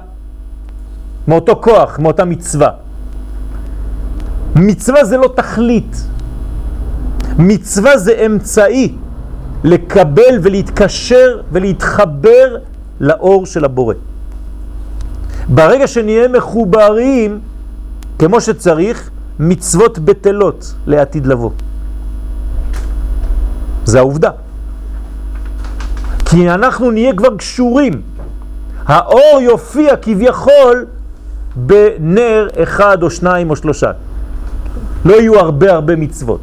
מאותו 1.27 1.55
כוח, 1.61 1.99
מאותה 1.99 2.25
מצווה. 2.25 2.69
מצווה 4.55 5.05
זה 5.05 5.17
לא 5.17 5.33
תכלית, 5.35 6.03
מצווה 7.37 7.97
זה 7.97 8.11
אמצעי 8.25 8.95
לקבל 9.63 10.39
ולהתקשר 10.41 11.41
ולהתחבר 11.51 12.57
לאור 12.99 13.45
של 13.45 13.65
הבורא. 13.65 13.95
ברגע 15.49 15.87
שנהיה 15.87 16.27
מחוברים 16.27 17.39
כמו 18.19 18.41
שצריך, 18.41 19.09
מצוות 19.39 19.99
בטלות 19.99 20.73
לעתיד 20.87 21.25
לבוא. 21.27 21.51
זה 23.85 23.99
העובדה. 23.99 24.29
כי 26.25 26.49
אנחנו 26.49 26.91
נהיה 26.91 27.15
כבר 27.15 27.37
קשורים. 27.37 28.01
האור 28.85 29.41
יופיע 29.41 29.95
כביכול 29.95 30.85
בנר 31.55 32.47
אחד 32.63 33.03
או 33.03 33.09
שניים 33.09 33.49
או 33.49 33.55
שלושה. 33.55 33.91
לא 35.05 35.13
יהיו 35.13 35.39
הרבה 35.39 35.71
הרבה 35.71 35.95
מצוות. 35.95 36.41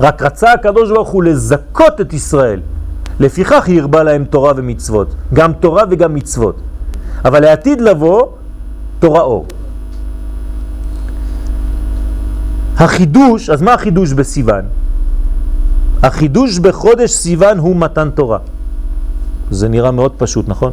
רק 0.00 0.22
רצה 0.22 0.52
הקדוש 0.52 0.90
ברוך 0.90 1.08
הוא 1.08 1.24
לזכות 1.24 2.00
את 2.00 2.12
ישראל. 2.12 2.60
לפיכך 3.20 3.64
היא 3.66 3.80
הרבה 3.80 4.02
להם 4.02 4.24
תורה 4.24 4.52
ומצוות. 4.56 5.14
גם 5.32 5.52
תורה 5.52 5.82
וגם 5.90 6.14
מצוות. 6.14 6.56
אבל 7.24 7.40
לעתיד 7.40 7.80
לבוא, 7.80 8.26
תורה 8.98 9.20
אור. 9.20 9.46
החידוש, 12.76 13.50
אז 13.50 13.62
מה 13.62 13.74
החידוש 13.74 14.12
בסיוון? 14.12 14.64
החידוש 16.02 16.58
בחודש 16.58 17.10
סיוון 17.10 17.58
הוא 17.58 17.76
מתן 17.76 18.10
תורה. 18.10 18.38
זה 19.50 19.68
נראה 19.68 19.90
מאוד 19.90 20.12
פשוט, 20.18 20.48
נכון? 20.48 20.72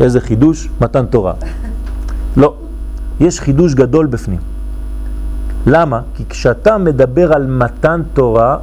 איזה 0.00 0.20
חידוש? 0.20 0.68
מתן 0.80 1.06
תורה. 1.06 1.32
לא, 2.36 2.54
יש 3.20 3.40
חידוש 3.40 3.74
גדול 3.74 4.06
בפנים. 4.06 4.40
למה? 5.66 6.00
כי 6.16 6.24
כשאתה 6.28 6.78
מדבר 6.78 7.32
על 7.32 7.46
מתן 7.46 8.02
תורה, 8.14 8.58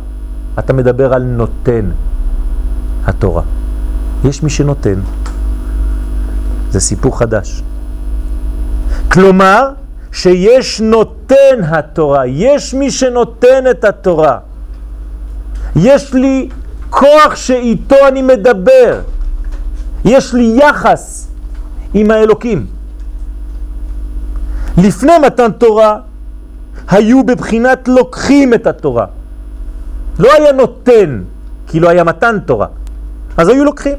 אתה 0.60 0.73
מדבר 0.73 1.13
על 1.13 1.23
נותן 1.23 1.89
התורה. 3.05 3.43
יש 4.25 4.43
מי 4.43 4.49
שנותן. 4.49 4.99
זה 6.71 6.79
סיפור 6.79 7.19
חדש. 7.19 7.63
כלומר, 9.12 9.69
שיש 10.12 10.82
נותן 10.82 11.63
התורה, 11.63 12.27
יש 12.27 12.73
מי 12.73 12.91
שנותן 12.91 13.63
את 13.71 13.84
התורה. 13.84 14.38
יש 15.75 16.13
לי 16.13 16.49
כוח 16.89 17.36
שאיתו 17.36 17.95
אני 18.08 18.21
מדבר. 18.21 19.01
יש 20.05 20.34
לי 20.34 20.60
יחס 20.60 21.27
עם 21.93 22.12
האלוקים. 22.12 22.79
לפני 24.77 25.12
מתן 25.25 25.51
תורה 25.51 25.97
היו 26.89 27.23
בבחינת 27.23 27.88
לוקחים 27.88 28.53
את 28.53 28.67
התורה. 28.67 29.05
לא 30.19 30.29
היה 30.34 30.51
נותן, 30.51 31.21
כי 31.67 31.79
לא 31.79 31.89
היה 31.89 32.03
מתן 32.03 32.38
תורה. 32.45 32.67
אז 33.38 33.47
היו 33.47 33.65
לוקחים. 33.65 33.97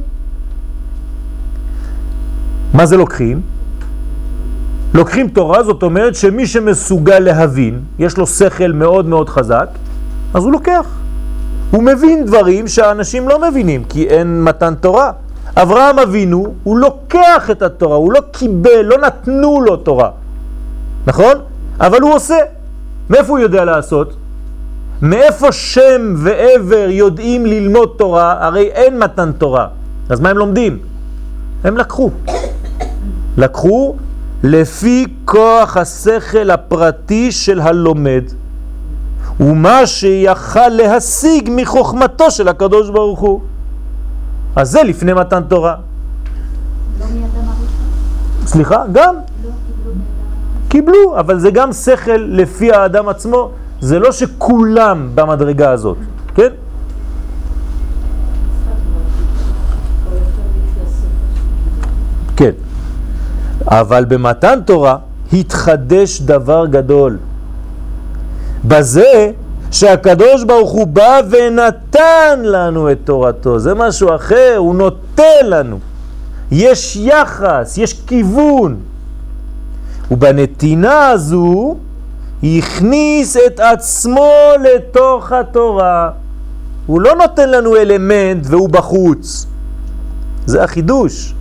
מה 2.75 2.87
זה 2.87 2.97
לוקחים? 2.97 3.41
לוקחים 4.95 5.29
תורה, 5.29 5.63
זאת 5.63 5.83
אומרת 5.83 6.15
שמי 6.15 6.47
שמסוגל 6.47 7.19
להבין, 7.19 7.81
יש 7.99 8.17
לו 8.17 8.27
שכל 8.27 8.73
מאוד 8.73 9.07
מאוד 9.07 9.29
חזק, 9.29 9.69
אז 10.35 10.43
הוא 10.45 10.53
לוקח. 10.53 10.87
הוא 11.71 11.83
מבין 11.83 12.25
דברים 12.25 12.69
שהאנשים 12.69 13.29
לא 13.29 13.51
מבינים, 13.51 13.85
כי 13.85 14.09
אין 14.09 14.45
מתן 14.45 14.75
תורה. 14.75 15.13
אברהם 15.57 15.99
אבינו, 15.99 16.55
הוא 16.63 16.79
לוקח 16.79 17.51
את 17.51 17.63
התורה, 17.63 17.97
הוא 17.97 18.13
לא 18.13 18.21
קיבל, 18.33 18.83
לא 18.83 18.99
נתנו 18.99 19.61
לו 19.61 19.77
תורה. 19.77 20.11
נכון? 21.11 21.35
אבל 21.81 22.01
הוא 22.01 22.15
עושה. 22.15 22.39
מאיפה 23.11 23.29
הוא 23.33 23.39
יודע 23.39 23.65
לעשות? 23.65 24.17
מאיפה 25.03 25.53
שם 25.53 26.15
ועבר 26.17 26.87
יודעים 26.91 27.47
ללמוד 27.47 27.95
תורה? 27.99 28.37
הרי 28.47 28.63
אין 28.63 28.99
מתן 28.99 29.33
תורה. 29.33 29.67
אז 30.09 30.21
מה 30.21 30.29
הם 30.29 30.39
לומדים? 30.39 30.79
הם 31.65 31.77
לקחו. 31.77 32.11
לקחו 33.37 33.97
לפי 34.43 35.07
כוח 35.25 35.77
השכל 35.77 36.51
הפרטי 36.51 37.33
של 37.33 37.61
הלומד, 37.61 38.25
ומה 39.41 39.87
שיכל 39.87 40.69
להשיג 40.69 41.51
מחוכמתו 41.53 42.31
של 42.31 42.49
הקדוש 42.49 42.91
ברוך 42.91 43.21
הוא. 43.21 43.41
אז 44.57 44.71
זה 44.71 44.83
לפני 44.83 45.13
מתן 45.13 45.43
תורה. 45.49 45.75
לא 47.01 47.07
סליחה? 48.47 48.85
גם. 48.93 49.15
לא 49.45 49.50
קיבלו, 50.71 51.19
אבל 51.19 51.39
זה 51.39 51.51
גם 51.51 51.73
שכל 51.73 52.17
לפי 52.17 52.73
האדם 52.73 53.09
עצמו, 53.09 53.51
זה 53.81 53.99
לא 53.99 54.13
שכולם 54.13 55.11
במדרגה 55.15 55.71
הזאת, 55.71 55.97
כן? 56.35 56.49
כן. 62.37 62.51
אבל 63.67 64.05
במתן 64.05 64.59
תורה 64.65 64.97
התחדש 65.33 66.21
דבר 66.21 66.67
גדול. 66.67 67.19
בזה 68.65 69.31
שהקדוש 69.71 70.45
ברוך 70.45 70.71
הוא 70.71 70.87
בא 70.87 71.21
ונתן 71.31 72.41
לנו 72.43 72.93
את 72.93 72.99
תורתו. 73.05 73.59
זה 73.59 73.75
משהו 73.75 74.15
אחר, 74.15 74.55
הוא 74.57 74.75
נותן 74.75 75.45
לנו. 75.45 75.79
יש 76.51 76.97
יחס, 76.97 77.79
יש 77.79 77.93
כיוון. 78.07 78.90
ובנתינה 80.11 81.09
הזו 81.09 81.77
הכניס 82.43 83.37
את 83.47 83.61
עצמו 83.61 84.31
לתוך 84.61 85.33
התורה. 85.33 86.11
הוא 86.87 87.01
לא 87.01 87.15
נותן 87.15 87.51
לנו 87.51 87.77
אלמנט 87.77 88.47
והוא 88.47 88.69
בחוץ. 88.69 89.47
זה 90.47 90.65
החידוש. 90.65 91.35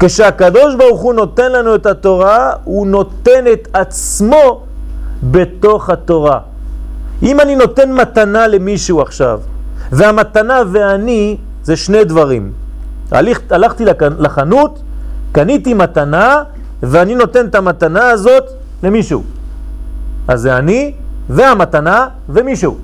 כשהקדוש 0.00 0.74
ברוך 0.74 1.00
הוא 1.00 1.14
נותן 1.14 1.52
לנו 1.52 1.74
את 1.74 1.86
התורה, 1.86 2.52
הוא 2.64 2.86
נותן 2.86 3.44
את 3.52 3.68
עצמו 3.72 4.62
בתוך 5.22 5.90
התורה. 5.90 6.38
אם 7.22 7.40
אני 7.40 7.56
נותן 7.56 7.92
מתנה 7.92 8.46
למישהו 8.46 9.00
עכשיו, 9.00 9.40
והמתנה 9.92 10.62
ואני 10.72 11.36
זה 11.62 11.76
שני 11.76 12.04
דברים. 12.04 12.52
הלכ, 13.10 13.40
הלכתי 13.50 13.84
לחנות, 14.18 14.78
קניתי 15.32 15.74
מתנה, 15.74 16.42
ואני 16.82 17.14
נותן 17.14 17.46
את 17.46 17.54
המתנה 17.54 18.08
הזאת 18.08 18.44
למישהו. 18.82 19.22
אז 20.28 20.40
זה 20.40 20.56
אני 20.56 20.92
והמתנה 21.28 22.08
ומישהו. 22.28 22.76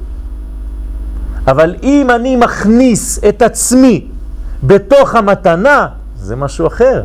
אבל 1.46 1.74
אם 1.83 2.11
אני 2.11 2.37
מכניס 2.37 3.20
את 3.28 3.42
עצמי 3.42 4.07
בתוך 4.62 5.14
המתנה, 5.14 5.87
זה 6.16 6.37
משהו 6.37 6.66
אחר. 6.66 7.02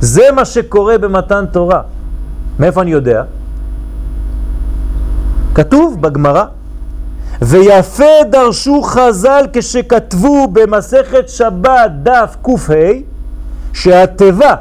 זה 0.00 0.22
מה 0.34 0.44
שקורה 0.44 0.98
במתן 0.98 1.44
תורה. 1.52 1.82
מאיפה 2.58 2.82
אני 2.82 2.90
יודע? 2.90 3.22
כתוב 5.54 6.02
בגמרא, 6.02 6.44
ויפה 7.42 8.24
דרשו 8.30 8.82
חז"ל 8.82 9.46
כשכתבו 9.52 10.48
במסכת 10.52 11.28
שבת 11.28 11.90
דף 12.02 12.36
קה 12.42 12.52
שהתיבה 13.72 14.54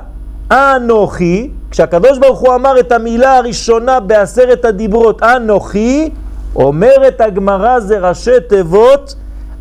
אנוכי, 0.51 1.49
כשהקדוש 1.71 2.17
ברוך 2.17 2.39
הוא 2.39 2.55
אמר 2.55 2.79
את 2.79 2.91
המילה 2.91 3.38
הראשונה 3.38 3.99
בעשרת 3.99 4.65
הדיברות 4.65 5.23
אנוכי, 5.23 6.10
אומרת 6.55 7.21
הגמרא 7.21 7.79
זה 7.79 7.99
ראשי 7.99 8.39
תיבות 8.49 9.15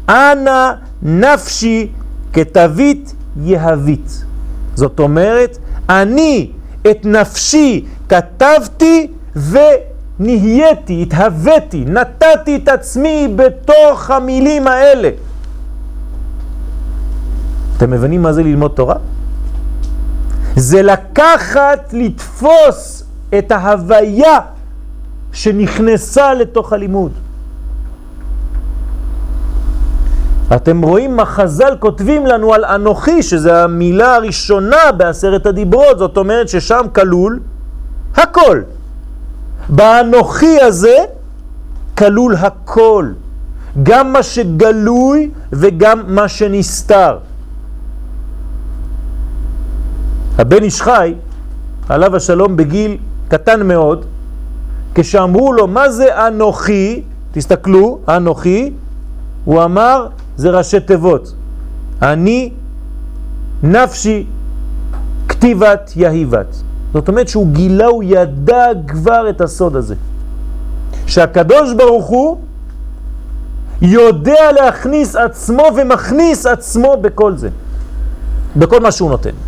אנא 0.08 0.72
נפשי 1.02 1.88
כתבית 2.32 3.14
יהבית. 3.42 4.24
זאת 4.74 5.00
אומרת, 5.00 5.58
אני 5.88 6.50
את 6.90 7.04
נפשי 7.04 7.84
כתבתי 8.08 9.10
ונהייתי, 9.36 11.02
התהוויתי, 11.02 11.84
נתתי 11.86 12.56
את 12.56 12.68
עצמי 12.68 13.28
בתוך 13.36 14.10
המילים 14.10 14.66
האלה. 14.66 15.10
אתם 17.76 17.90
מבינים 17.90 18.22
מה 18.22 18.32
זה 18.32 18.42
ללמוד 18.42 18.70
תורה? 18.74 18.96
זה 20.56 20.82
לקחת, 20.82 21.92
לתפוס 21.92 23.04
את 23.38 23.52
ההוויה 23.52 24.38
שנכנסה 25.32 26.34
לתוך 26.34 26.72
הלימוד. 26.72 27.12
אתם 30.56 30.82
רואים 30.82 31.16
מה 31.16 31.24
חז"ל 31.26 31.76
כותבים 31.80 32.26
לנו 32.26 32.54
על 32.54 32.64
אנוכי, 32.64 33.22
שזה 33.22 33.62
המילה 33.62 34.14
הראשונה 34.14 34.92
בעשרת 34.96 35.46
הדיברות, 35.46 35.98
זאת 35.98 36.16
אומרת 36.16 36.48
ששם 36.48 36.86
כלול 36.94 37.40
הכל. 38.16 38.60
באנוכי 39.68 40.60
הזה 40.60 40.96
כלול 41.98 42.34
הכל, 42.36 43.08
גם 43.82 44.12
מה 44.12 44.22
שגלוי 44.22 45.30
וגם 45.52 46.02
מה 46.06 46.28
שנסתר. 46.28 47.18
הבן 50.38 50.62
איש 50.62 50.82
חי, 50.82 51.14
עליו 51.88 52.16
השלום 52.16 52.56
בגיל 52.56 52.96
קטן 53.28 53.66
מאוד, 53.66 54.04
כשאמרו 54.94 55.52
לו 55.52 55.66
מה 55.66 55.90
זה 55.90 56.26
אנוכי, 56.28 57.02
תסתכלו, 57.32 57.98
אנוכי, 58.08 58.72
הוא 59.44 59.64
אמר 59.64 60.06
זה 60.36 60.50
ראשי 60.50 60.80
תיבות. 60.80 61.34
אני 62.02 62.50
נפשי 63.62 64.26
כתיבת 65.28 65.92
יהיבת. 65.96 66.56
זאת 66.92 67.08
אומרת 67.08 67.28
שהוא 67.28 67.46
גילה, 67.52 67.86
הוא 67.86 68.04
ידע 68.06 68.66
כבר 68.88 69.30
את 69.30 69.40
הסוד 69.40 69.76
הזה. 69.76 69.94
שהקדוש 71.06 71.72
ברוך 71.72 72.06
הוא 72.06 72.38
יודע 73.82 74.52
להכניס 74.52 75.16
עצמו 75.16 75.62
ומכניס 75.76 76.46
עצמו 76.46 76.96
בכל 77.00 77.36
זה. 77.36 77.48
בכל 78.56 78.80
מה 78.80 78.92
שהוא 78.92 79.10
נותן. 79.10 79.43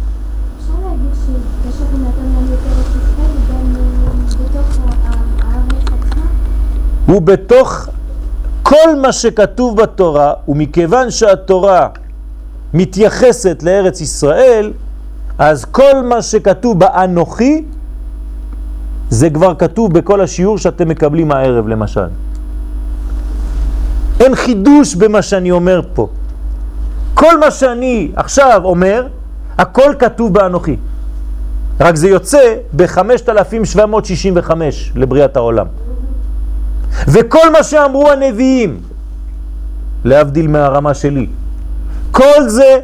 הוא 7.06 7.22
בתוך 7.22 7.88
כל 8.62 8.96
מה 9.02 9.12
שכתוב 9.12 9.82
בתורה, 9.82 10.32
ומכיוון 10.48 11.10
שהתורה 11.10 11.88
מתייחסת 12.74 13.62
לארץ 13.62 14.00
ישראל, 14.00 14.72
אז 15.38 15.64
כל 15.64 16.02
מה 16.08 16.22
שכתוב 16.22 16.78
באנוכי, 16.78 17.64
זה 19.10 19.30
כבר 19.30 19.54
כתוב 19.54 19.92
בכל 19.92 20.20
השיעור 20.20 20.58
שאתם 20.58 20.88
מקבלים 20.88 21.32
הערב 21.32 21.68
למשל. 21.68 22.06
אין 24.20 24.34
חידוש 24.34 24.94
במה 24.94 25.22
שאני 25.22 25.50
אומר 25.50 25.80
פה. 25.94 26.08
כל 27.14 27.40
מה 27.40 27.50
שאני 27.50 28.10
עכשיו 28.16 28.60
אומר, 28.64 29.06
הכל 29.58 29.94
כתוב 29.98 30.34
באנוכי. 30.34 30.76
רק 31.80 31.96
זה 31.96 32.08
יוצא 32.08 32.54
ב-5765 32.76 34.50
לבריאת 34.94 35.36
העולם. 35.36 35.66
וכל 37.08 37.52
מה 37.52 37.62
שאמרו 37.62 38.10
הנביאים, 38.10 38.80
להבדיל 40.04 40.48
מהרמה 40.48 40.94
שלי, 40.94 41.26
כל 42.10 42.48
זה 42.48 42.78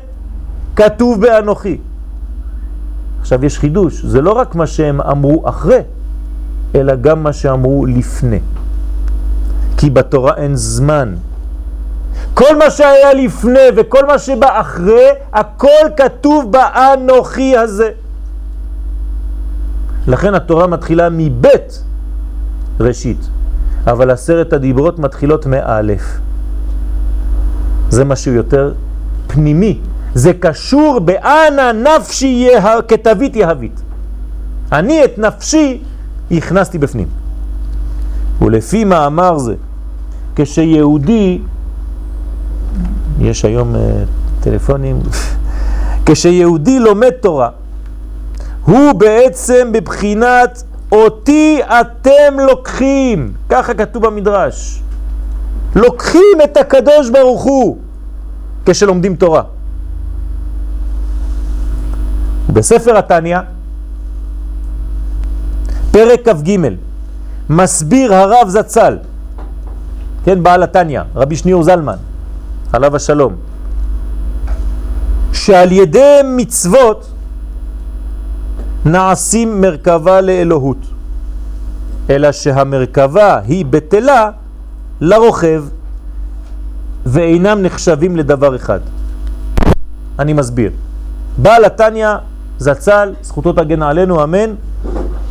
כתוב 0.76 1.20
באנוכי. 1.20 1.78
עכשיו 3.20 3.44
יש 3.44 3.58
חידוש, 3.58 4.04
זה 4.04 4.20
לא 4.20 4.32
רק 4.32 4.54
מה 4.54 4.66
שהם 4.66 5.00
אמרו 5.00 5.48
אחרי, 5.48 5.80
אלא 6.74 6.94
גם 6.94 7.22
מה 7.22 7.32
שאמרו 7.32 7.86
לפני. 7.86 8.40
כי 9.76 9.90
בתורה 9.90 10.34
אין 10.36 10.56
זמן. 10.56 11.14
כל 12.34 12.58
מה 12.58 12.70
שהיה 12.70 13.14
לפני 13.14 13.68
וכל 13.76 14.06
מה 14.06 14.18
שבא 14.18 14.60
אחרי, 14.60 15.08
הכל 15.32 15.84
כתוב 15.96 16.52
באנוכי 16.52 17.56
הזה. 17.56 17.90
לכן 20.08 20.34
התורה 20.34 20.66
מתחילה 20.66 21.08
מבית 21.10 21.82
ראשית. 22.80 23.31
אבל 23.86 24.10
עשרת 24.10 24.52
הדיברות 24.52 24.98
מתחילות 24.98 25.46
מאלף. 25.46 26.02
זה 27.90 28.04
משהו 28.04 28.32
יותר 28.32 28.72
פנימי. 29.26 29.78
זה 30.14 30.32
קשור 30.32 30.98
באנה 30.98 31.72
נפשי 31.72 32.26
יה... 32.26 32.82
כתבית 32.88 33.36
יהבית. 33.36 33.82
אני 34.72 35.04
את 35.04 35.18
נפשי 35.18 35.82
הכנסתי 36.30 36.78
בפנים. 36.78 37.08
ולפי 38.40 38.84
מאמר 38.84 39.38
זה, 39.38 39.54
כשיהודי, 40.36 41.38
יש 43.20 43.44
היום 43.44 43.74
uh, 43.74 43.78
טלפונים, 44.40 45.00
כשיהודי 46.06 46.78
לומד 46.78 47.10
תורה, 47.10 47.48
הוא 48.64 48.92
בעצם 48.92 49.68
בבחינת 49.72 50.62
אותי 50.92 51.60
אתם 51.64 52.40
לוקחים, 52.40 53.32
ככה 53.48 53.74
כתוב 53.74 54.06
במדרש. 54.06 54.82
לוקחים 55.74 56.38
את 56.44 56.56
הקדוש 56.56 57.10
ברוך 57.10 57.42
הוא 57.42 57.78
כשלומדים 58.66 59.16
תורה. 59.16 59.42
בספר 62.52 62.98
התניא, 62.98 63.38
פרק 65.90 66.28
כ"ג, 66.28 66.58
מסביר 67.50 68.14
הרב 68.14 68.48
זצ"ל, 68.48 68.98
כן, 70.24 70.42
בעל 70.42 70.62
התניא, 70.62 71.00
רבי 71.16 71.36
שניאור 71.36 71.62
זלמן, 71.62 71.96
עליו 72.72 72.96
השלום, 72.96 73.32
שעל 75.32 75.72
ידי 75.72 76.20
מצוות 76.24 77.11
נעשים 78.84 79.60
מרכבה 79.60 80.20
לאלוהות, 80.20 80.86
אלא 82.10 82.32
שהמרכבה 82.32 83.38
היא 83.38 83.66
בטלה 83.66 84.30
לרוכב 85.00 85.64
ואינם 87.06 87.62
נחשבים 87.62 88.16
לדבר 88.16 88.56
אחד. 88.56 88.80
אני 90.18 90.32
מסביר. 90.32 90.70
בעל 91.38 91.64
התניא 91.64 92.08
זצ"ל, 92.58 93.14
זכותו 93.22 93.52
תגן 93.52 93.82
עלינו, 93.82 94.24
אמן, 94.24 94.54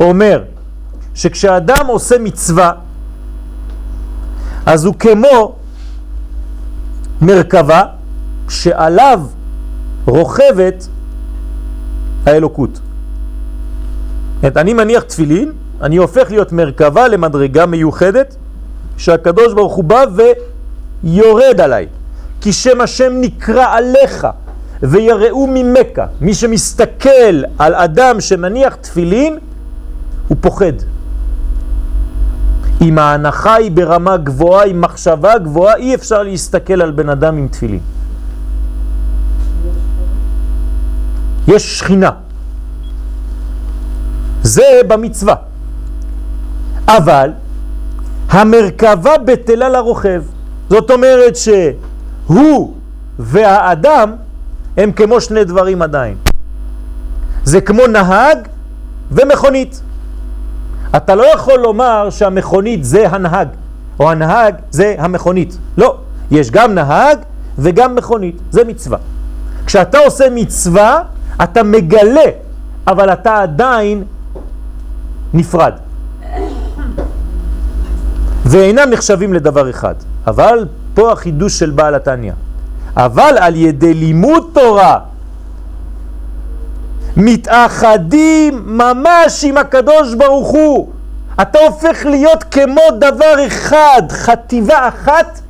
אומר 0.00 0.42
שכשאדם 1.14 1.86
עושה 1.88 2.18
מצווה, 2.18 2.72
אז 4.66 4.84
הוא 4.84 4.94
כמו 4.98 5.54
מרכבה 7.22 7.82
שעליו 8.48 9.20
רוכבת 10.06 10.88
האלוקות. 12.26 12.80
אני 14.44 14.74
מניח 14.74 15.02
תפילין, 15.02 15.52
אני 15.82 15.96
הופך 15.96 16.30
להיות 16.30 16.52
מרכבה 16.52 17.08
למדרגה 17.08 17.66
מיוחדת, 17.66 18.36
שהקדוש 18.96 19.54
ברוך 19.54 19.74
הוא 19.74 19.84
בא 19.84 20.04
ויורד 21.04 21.60
עליי. 21.60 21.86
כי 22.40 22.52
שם 22.52 22.80
השם 22.80 23.12
נקרא 23.20 23.66
עליך, 23.66 24.26
ויראו 24.82 25.46
ממך. 25.46 26.02
מי 26.20 26.34
שמסתכל 26.34 27.42
על 27.58 27.74
אדם 27.74 28.20
שמניח 28.20 28.74
תפילין, 28.74 29.38
הוא 30.28 30.36
פוחד. 30.40 30.72
אם 32.80 32.98
ההנחה 32.98 33.54
היא 33.54 33.70
ברמה 33.70 34.16
גבוהה, 34.16 34.66
עם 34.66 34.80
מחשבה 34.80 35.38
גבוהה, 35.38 35.76
אי 35.76 35.94
אפשר 35.94 36.22
להסתכל 36.22 36.82
על 36.82 36.90
בן 36.90 37.08
אדם 37.08 37.36
עם 37.36 37.48
תפילין. 37.48 37.80
יש 41.48 41.78
שכינה. 41.78 42.10
זה 44.52 44.80
במצווה. 44.88 45.34
אבל 46.88 47.30
המרכבה 48.28 49.18
בטלה 49.18 49.68
לרוכב. 49.68 50.22
זאת 50.70 50.90
אומרת 50.90 51.36
שהוא 51.36 52.74
והאדם 53.18 54.12
הם 54.76 54.92
כמו 54.92 55.20
שני 55.20 55.44
דברים 55.44 55.82
עדיין. 55.82 56.16
זה 57.44 57.60
כמו 57.60 57.86
נהג 57.86 58.38
ומכונית. 59.12 59.82
אתה 60.96 61.14
לא 61.14 61.24
יכול 61.34 61.58
לומר 61.58 62.10
שהמכונית 62.10 62.84
זה 62.84 63.08
הנהג, 63.08 63.48
או 64.00 64.10
הנהג 64.10 64.54
זה 64.70 64.94
המכונית. 64.98 65.56
לא, 65.76 65.96
יש 66.30 66.50
גם 66.50 66.74
נהג 66.74 67.18
וגם 67.58 67.94
מכונית, 67.94 68.36
זה 68.50 68.64
מצווה. 68.64 68.98
כשאתה 69.66 69.98
עושה 69.98 70.24
מצווה, 70.30 71.02
אתה 71.42 71.62
מגלה, 71.62 72.30
אבל 72.86 73.12
אתה 73.12 73.42
עדיין 73.42 74.04
נפרד. 75.34 75.72
ואינם 78.44 78.90
נחשבים 78.90 79.34
לדבר 79.34 79.70
אחד. 79.70 79.94
אבל 80.26 80.66
פה 80.94 81.12
החידוש 81.12 81.58
של 81.58 81.70
בעל 81.70 81.94
התניא. 81.94 82.32
אבל 82.96 83.36
על 83.40 83.56
ידי 83.56 83.94
לימוד 83.94 84.50
תורה 84.52 84.98
מתאחדים 87.16 88.62
ממש 88.66 89.44
עם 89.44 89.56
הקדוש 89.56 90.14
ברוך 90.14 90.48
הוא. 90.48 90.90
אתה 91.42 91.58
הופך 91.58 92.06
להיות 92.06 92.44
כמו 92.50 92.80
דבר 93.00 93.46
אחד, 93.46 94.02
חטיבה 94.10 94.88
אחת. 94.88 95.40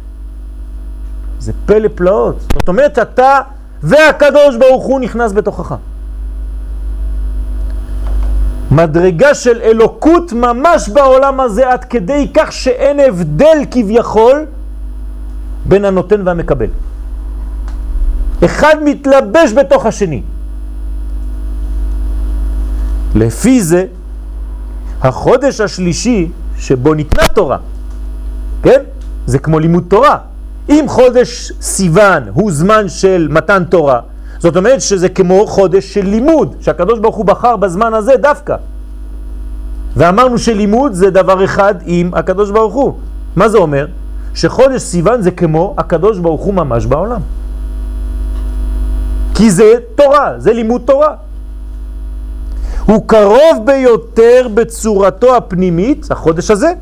זה 1.38 1.52
פלא 1.66 1.88
פלאות. 1.94 2.36
זאת 2.52 2.68
אומרת, 2.68 2.98
אתה 2.98 3.40
והקדוש 3.82 4.56
ברוך 4.56 4.84
הוא 4.84 5.00
נכנס 5.00 5.32
בתוכך. 5.32 5.74
מדרגה 8.72 9.34
של 9.34 9.60
אלוקות 9.62 10.32
ממש 10.32 10.88
בעולם 10.88 11.40
הזה 11.40 11.72
עד 11.72 11.84
כדי 11.84 12.28
כך 12.34 12.52
שאין 12.52 13.00
הבדל 13.00 13.58
כביכול 13.70 14.46
בין 15.64 15.84
הנותן 15.84 16.26
והמקבל. 16.26 16.66
אחד 18.44 18.74
מתלבש 18.84 19.52
בתוך 19.52 19.86
השני. 19.86 20.22
לפי 23.14 23.62
זה, 23.62 23.84
החודש 25.02 25.60
השלישי 25.60 26.30
שבו 26.58 26.94
ניתנה 26.94 27.28
תורה, 27.28 27.58
כן? 28.62 28.80
זה 29.26 29.38
כמו 29.38 29.58
לימוד 29.58 29.84
תורה. 29.88 30.18
אם 30.68 30.84
חודש 30.88 31.52
סיוון 31.60 32.22
הוא 32.34 32.52
זמן 32.52 32.88
של 32.88 33.28
מתן 33.30 33.64
תורה, 33.64 34.00
זאת 34.42 34.56
אומרת 34.56 34.80
שזה 34.80 35.08
כמו 35.08 35.46
חודש 35.46 35.94
של 35.94 36.06
לימוד, 36.06 36.56
שהקדוש 36.60 36.98
ברוך 36.98 37.16
הוא 37.16 37.24
בחר 37.24 37.56
בזמן 37.56 37.94
הזה 37.94 38.16
דווקא. 38.16 38.56
ואמרנו 39.96 40.38
שלימוד 40.38 40.92
זה 40.92 41.10
דבר 41.10 41.44
אחד 41.44 41.74
עם 41.84 42.10
הקדוש 42.14 42.50
ברוך 42.50 42.74
הוא. 42.74 42.92
מה 43.36 43.48
זה 43.48 43.58
אומר? 43.58 43.86
שחודש 44.34 44.82
סיוון 44.82 45.22
זה 45.22 45.30
כמו 45.30 45.74
הקדוש 45.78 46.18
ברוך 46.18 46.42
הוא 46.42 46.54
ממש 46.54 46.86
בעולם. 46.86 47.20
כי 49.34 49.50
זה 49.50 49.74
תורה, 49.94 50.32
זה 50.38 50.52
לימוד 50.52 50.82
תורה. 50.84 51.14
הוא 52.86 53.08
קרוב 53.08 53.62
ביותר 53.64 54.46
בצורתו 54.54 55.36
הפנימית, 55.36 56.06
החודש 56.10 56.50
הזה, 56.50 56.72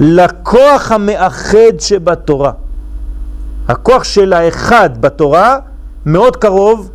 לכוח 0.00 0.92
המאחד 0.92 1.78
שבתורה. 1.78 2.52
הכוח 3.68 4.04
של 4.04 4.32
האחד 4.32 4.90
בתורה 5.00 5.58
מאוד 6.06 6.36
קרוב 6.36 6.90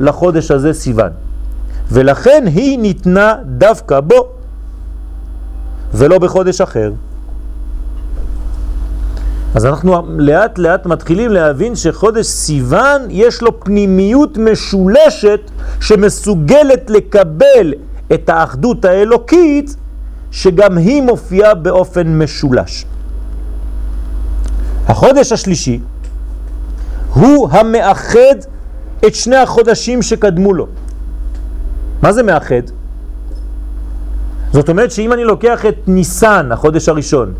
לחודש 0.00 0.50
הזה 0.50 0.72
סיוון. 0.72 1.10
ולכן 1.90 2.44
היא 2.46 2.78
ניתנה 2.78 3.34
דווקא 3.44 4.00
בו, 4.00 4.28
ולא 5.94 6.18
בחודש 6.18 6.60
אחר. 6.60 6.92
אז 9.54 9.66
אנחנו 9.66 10.02
לאט 10.18 10.58
לאט 10.58 10.86
מתחילים 10.86 11.30
להבין 11.30 11.76
שחודש 11.76 12.26
סיוון 12.26 13.02
יש 13.10 13.42
לו 13.42 13.60
פנימיות 13.60 14.38
משולשת 14.38 15.40
שמסוגלת 15.80 16.90
לקבל 16.90 17.74
את 18.14 18.28
האחדות 18.28 18.84
האלוקית 18.84 19.76
שגם 20.30 20.78
היא 20.78 21.02
מופיעה 21.02 21.54
באופן 21.54 22.18
משולש. 22.18 22.84
החודש 24.86 25.32
השלישי 25.32 25.80
הוא 27.14 27.48
המאחד 27.50 28.36
את 29.06 29.14
שני 29.14 29.36
החודשים 29.36 30.02
שקדמו 30.02 30.54
לו. 30.54 30.66
מה 32.02 32.12
זה 32.12 32.22
מאחד? 32.22 32.62
זאת 34.52 34.68
אומרת 34.68 34.90
שאם 34.90 35.12
אני 35.12 35.24
לוקח 35.24 35.66
את 35.66 35.76
ניסן, 35.86 36.52
החודש 36.52 36.88
הראשון, 36.88 37.34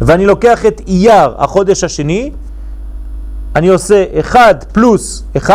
ואני 0.00 0.26
לוקח 0.26 0.66
את 0.66 0.80
אייר, 0.86 1.34
החודש 1.38 1.84
השני, 1.84 2.32
אני 3.56 3.68
עושה 3.68 4.04
1 4.20 4.64
פלוס 4.72 5.24
1 5.36 5.54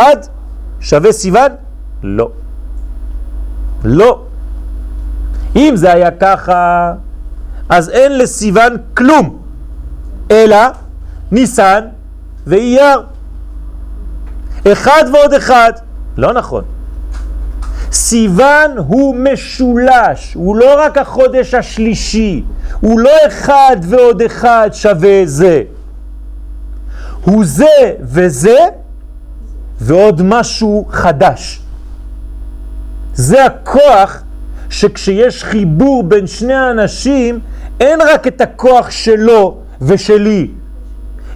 שווה 0.80 1.12
סיוון? 1.12 1.50
לא. 2.02 2.30
לא. 3.84 4.22
אם 5.56 5.72
זה 5.76 5.92
היה 5.92 6.10
ככה, 6.10 6.92
אז 7.68 7.88
אין 7.88 8.18
לסיוון 8.18 8.76
כלום, 8.94 9.38
אלא 10.30 10.56
ניסן 11.32 11.84
ואייר. 12.46 13.11
אחד 14.66 15.04
ועוד 15.12 15.34
אחד. 15.34 15.72
לא 16.16 16.32
נכון. 16.32 16.64
סיוון 17.92 18.70
הוא 18.76 19.16
משולש, 19.16 20.34
הוא 20.34 20.56
לא 20.56 20.74
רק 20.78 20.98
החודש 20.98 21.54
השלישי, 21.54 22.44
הוא 22.80 23.00
לא 23.00 23.10
אחד 23.26 23.76
ועוד 23.82 24.22
אחד 24.22 24.70
שווה 24.72 25.22
זה. 25.24 25.62
הוא 27.24 27.44
זה 27.44 27.94
וזה 28.00 28.58
ועוד 29.80 30.22
משהו 30.22 30.88
חדש. 30.90 31.60
זה 33.14 33.44
הכוח 33.44 34.22
שכשיש 34.70 35.44
חיבור 35.44 36.02
בין 36.02 36.26
שני 36.26 36.54
האנשים, 36.54 37.40
אין 37.80 38.00
רק 38.00 38.26
את 38.26 38.40
הכוח 38.40 38.90
שלו 38.90 39.58
ושלי. 39.82 40.48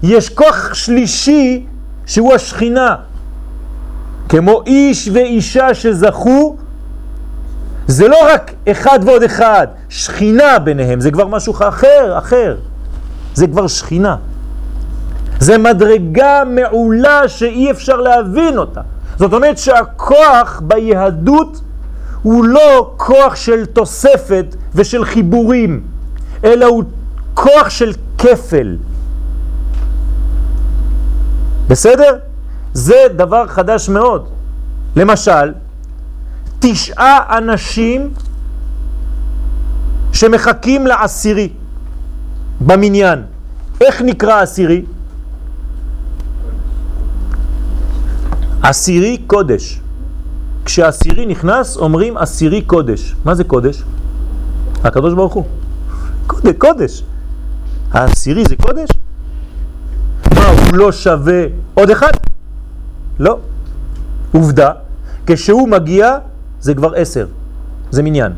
יש 0.03 0.29
כוח 0.29 0.75
שלישי 0.75 1.67
שהוא 2.07 2.35
השכינה. 2.35 2.97
כמו 4.29 4.63
איש 4.67 5.09
ואישה 5.13 5.75
שזכו, 5.75 6.57
זה 7.87 8.09
לא 8.09 8.17
רק 8.33 8.53
אחד 8.71 8.99
ועוד 9.05 9.23
אחד, 9.23 9.67
שכינה 9.89 10.59
ביניהם, 10.59 11.01
זה 11.01 11.11
כבר 11.11 11.27
משהו 11.27 11.53
אחר, 11.53 12.19
אחר. 12.19 12.57
זה 13.35 13.47
כבר 13.47 13.67
שכינה. 13.67 14.17
זה 15.41 15.59
מדרגה 15.59 16.43
מעולה 16.47 17.29
שאי 17.29 17.71
אפשר 17.71 17.97
להבין 17.97 18.59
אותה. 18.59 18.81
זאת 19.17 19.33
אומרת 19.33 19.59
שהכוח 19.59 20.63
ביהדות 20.65 21.61
הוא 22.23 22.45
לא 22.45 22.93
כוח 22.97 23.37
של 23.37 23.67
תוספת 23.67 24.57
ושל 24.75 25.05
חיבורים, 25.05 25.83
אלא 26.45 26.67
הוא 26.67 26.85
כוח 27.35 27.71
של 27.71 27.93
כפל. 28.19 28.77
בסדר? 31.69 32.19
זה 32.77 33.07
דבר 33.17 33.47
חדש 33.47 33.89
מאוד. 33.89 34.29
למשל, 34.97 35.53
תשעה 36.59 37.39
אנשים 37.39 38.13
שמחכים 40.13 40.87
לעשירי 40.87 41.49
במניין. 42.61 43.23
איך 43.81 44.03
נקרא 44.03 44.43
עשירי? 44.43 44.85
עשירי 48.63 49.19
קודש. 49.27 49.81
כשעשירי 50.65 51.27
נכנס 51.27 51.77
אומרים 51.77 52.17
עשירי 52.17 52.63
קודש. 52.63 53.17
מה 53.25 53.35
זה 53.35 53.45
קודש? 53.45 53.83
הקדוש 54.85 55.15
ברוך 55.15 55.35
הוא. 55.35 55.45
קודש, 56.27 56.55
קודש. 56.59 57.03
העשירי 57.93 58.45
זה 58.45 58.57
קודש? 58.57 58.89
מה, 60.35 60.47
הוא 60.47 60.77
לא 60.77 60.93
שווה 60.93 61.45
עוד 61.75 61.91
אחד? 61.91 62.13
לא. 63.19 63.39
עובדה, 64.33 64.71
כשהוא 65.27 65.69
מגיע 65.69 66.19
זה 66.61 66.75
כבר 66.75 66.95
עשר, 66.95 67.27
זה 67.91 68.03
מניין. 68.03 68.33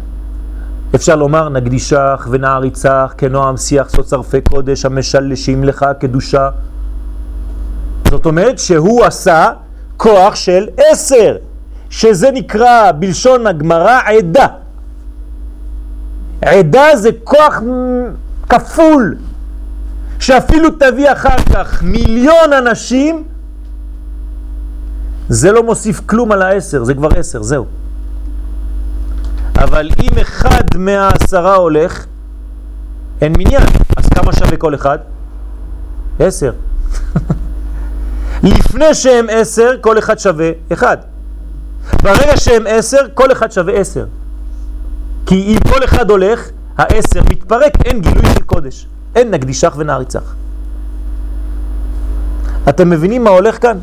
אפשר 0.94 1.16
לומר 1.16 1.48
נקדישך 1.48 2.28
ונעריצך 2.30 3.14
כנועם 3.18 3.56
שיח 3.56 3.88
סוצרפי 3.88 4.40
קודש 4.40 4.84
המשלשים 4.84 5.64
לך 5.64 5.86
קדושה. 6.00 6.48
זאת 8.08 8.26
אומרת 8.26 8.58
שהוא 8.58 9.04
עשה 9.04 9.50
כוח 9.96 10.34
של 10.34 10.66
עשר, 10.76 11.36
שזה 11.90 12.30
נקרא 12.30 12.92
בלשון 12.92 13.46
הגמרא 13.46 14.00
עדה. 14.06 14.46
עדה 16.42 16.96
זה 16.96 17.10
כוח 17.24 17.62
כפול, 18.48 19.16
שאפילו 20.18 20.70
תביא 20.70 21.12
אחר 21.12 21.38
כך 21.54 21.82
מיליון 21.82 22.52
אנשים, 22.58 23.24
זה 25.28 25.52
לא 25.52 25.62
מוסיף 25.62 26.00
כלום 26.06 26.32
על 26.32 26.42
העשר, 26.42 26.84
זה 26.84 26.94
כבר 26.94 27.08
עשר, 27.16 27.42
זהו. 27.42 27.66
אבל 29.56 29.90
אם 30.02 30.18
אחד 30.20 30.64
מהעשרה 30.76 31.54
הולך, 31.54 32.06
אין 33.20 33.32
מניין. 33.38 33.62
אז 33.96 34.06
כמה 34.08 34.32
שווה 34.32 34.56
כל 34.56 34.74
אחד? 34.74 34.98
עשר. 36.18 36.52
לפני 38.42 38.94
שהם 38.94 39.26
עשר, 39.30 39.70
כל 39.80 39.98
אחד 39.98 40.18
שווה 40.18 40.50
אחד. 40.72 40.96
ברגע 42.02 42.36
שהם 42.36 42.64
עשר, 42.66 42.98
כל 43.14 43.32
אחד 43.32 43.52
שווה 43.52 43.74
עשר. 43.74 44.06
כי 45.26 45.34
אם 45.34 45.58
כל 45.72 45.84
אחד 45.84 46.10
הולך, 46.10 46.48
העשר 46.78 47.20
מתפרק, 47.30 47.72
אין 47.84 48.00
גילוי 48.00 48.26
של 48.34 48.42
קודש. 48.42 48.86
אין 49.14 49.30
נקדישך 49.30 49.74
ונעריצך. 49.76 50.34
אתם 52.68 52.90
מבינים 52.90 53.24
מה 53.24 53.30
הולך 53.30 53.62
כאן? 53.62 53.78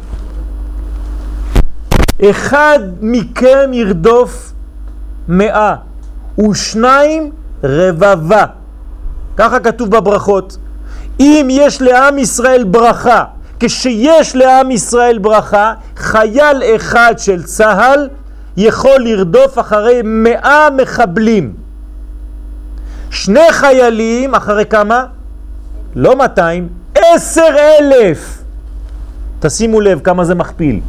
אחד 2.22 2.80
מכם 3.02 3.74
ירדוף 3.74 4.54
מאה 5.28 5.76
ושניים 6.50 7.32
רבבה. 7.64 8.46
ככה 9.38 9.60
כתוב 9.60 9.92
בברכות. 9.92 10.58
אם 11.20 11.48
יש 11.52 11.82
לעם 11.82 12.18
ישראל 12.18 12.64
ברכה, 12.64 13.24
כשיש 13.60 14.36
לעם 14.36 14.72
ישראל 14.72 15.18
ברכה, 15.18 15.74
חייל 15.98 16.64
אחד 16.76 17.14
של 17.18 17.44
צה"ל 17.44 18.10
יכול 18.58 19.00
לרדוף 19.00 19.60
אחרי 19.60 20.02
מאה 20.04 20.70
מחבלים. 20.70 21.54
שני 23.10 23.52
חיילים, 23.52 24.36
אחרי 24.36 24.66
כמה? 24.66 25.06
לא 25.96 26.16
200, 26.16 26.68
עשר 26.96 27.56
אלף. 27.80 28.44
תשימו 29.40 29.82
לב 29.82 30.00
כמה 30.00 30.26
זה 30.26 30.36
מכפיל. 30.36 30.80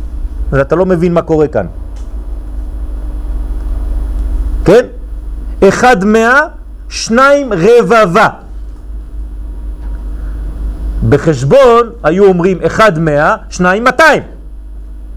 אתה 0.60 0.76
לא 0.76 0.86
מבין 0.86 1.14
מה 1.14 1.22
קורה 1.22 1.48
כאן. 1.48 1.66
כן? 4.64 4.86
אחד 5.68 6.04
מאה, 6.04 6.40
שניים 6.88 7.52
רבבה. 7.52 8.28
בחשבון 11.08 11.90
היו 12.04 12.24
אומרים 12.24 12.58
אחד 12.66 12.98
מאה, 12.98 13.36
שניים 13.50 13.84
מאתיים. 13.84 14.22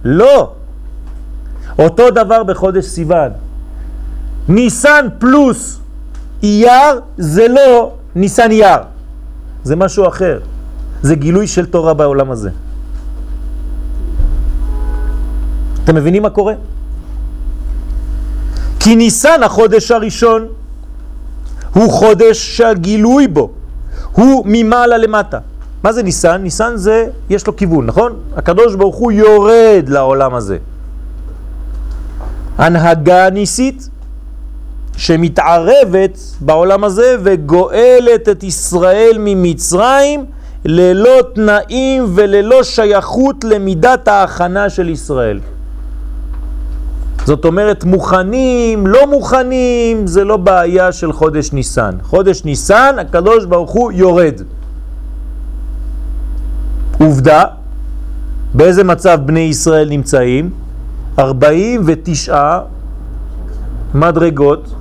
לא. 0.04 0.54
אותו 1.80 2.12
דבר 2.12 2.44
בחודש 2.44 2.86
סיוון. 2.86 3.30
ניסן 4.50 5.06
פלוס 5.20 5.80
אייר 6.44 7.00
זה 7.18 7.48
לא 7.48 7.94
ניסן 8.16 8.52
אייר, 8.52 8.80
זה 9.64 9.76
משהו 9.76 10.08
אחר. 10.08 10.40
זה 11.02 11.16
גילוי 11.16 11.48
של 11.48 11.66
תורה 11.66 11.94
בעולם 11.94 12.32
הזה. 12.32 12.50
אתם 15.90 15.98
מבינים 15.98 16.24
מה 16.24 16.30
קורה? 16.30 16.54
כי 18.80 18.96
ניסן 18.96 19.44
החודש 19.44 19.92
הראשון 19.92 20.48
הוא 21.74 21.92
חודש 21.92 22.58
שהגילוי 22.58 23.28
בו 23.28 23.50
הוא 24.12 24.44
ממעלה 24.46 24.98
למטה. 24.98 25.40
מה 25.84 25.94
זה 25.94 26.04
ניסן? 26.04 26.42
ניסן 26.42 26.78
זה, 26.78 27.08
יש 27.30 27.48
לו 27.48 27.56
כיוון, 27.56 27.86
נכון? 27.86 28.14
הקדוש 28.36 28.76
ברוך 28.76 28.96
הוא 28.96 29.12
יורד 29.12 29.86
לעולם 29.88 30.36
הזה. 30.36 30.58
הנהגה 32.58 33.30
ניסית 33.30 33.90
שמתערבת 34.98 36.20
בעולם 36.40 36.84
הזה 36.84 37.16
וגואלת 37.24 38.30
את 38.30 38.44
ישראל 38.44 39.18
ממצרים 39.20 40.26
ללא 40.66 41.20
תנאים 41.36 42.06
וללא 42.16 42.64
שייכות 42.64 43.44
למידת 43.44 44.08
ההכנה 44.08 44.70
של 44.70 44.90
ישראל. 44.90 45.40
זאת 47.30 47.46
אומרת, 47.46 47.84
מוכנים, 47.84 48.88
לא 48.88 49.08
מוכנים, 49.08 50.08
זה 50.08 50.24
לא 50.24 50.38
בעיה 50.38 50.92
של 50.92 51.14
חודש 51.14 51.54
ניסן. 51.54 51.96
חודש 52.02 52.46
ניסן, 52.46 52.96
הקדוש 53.00 53.46
ברוך 53.46 53.72
הוא 53.72 53.92
יורד. 53.92 54.42
עובדה, 57.00 57.44
באיזה 58.54 58.84
מצב 58.84 59.20
בני 59.26 59.40
ישראל 59.40 59.90
נמצאים? 59.90 60.50
49 61.20 62.60
מדרגות, 63.94 64.74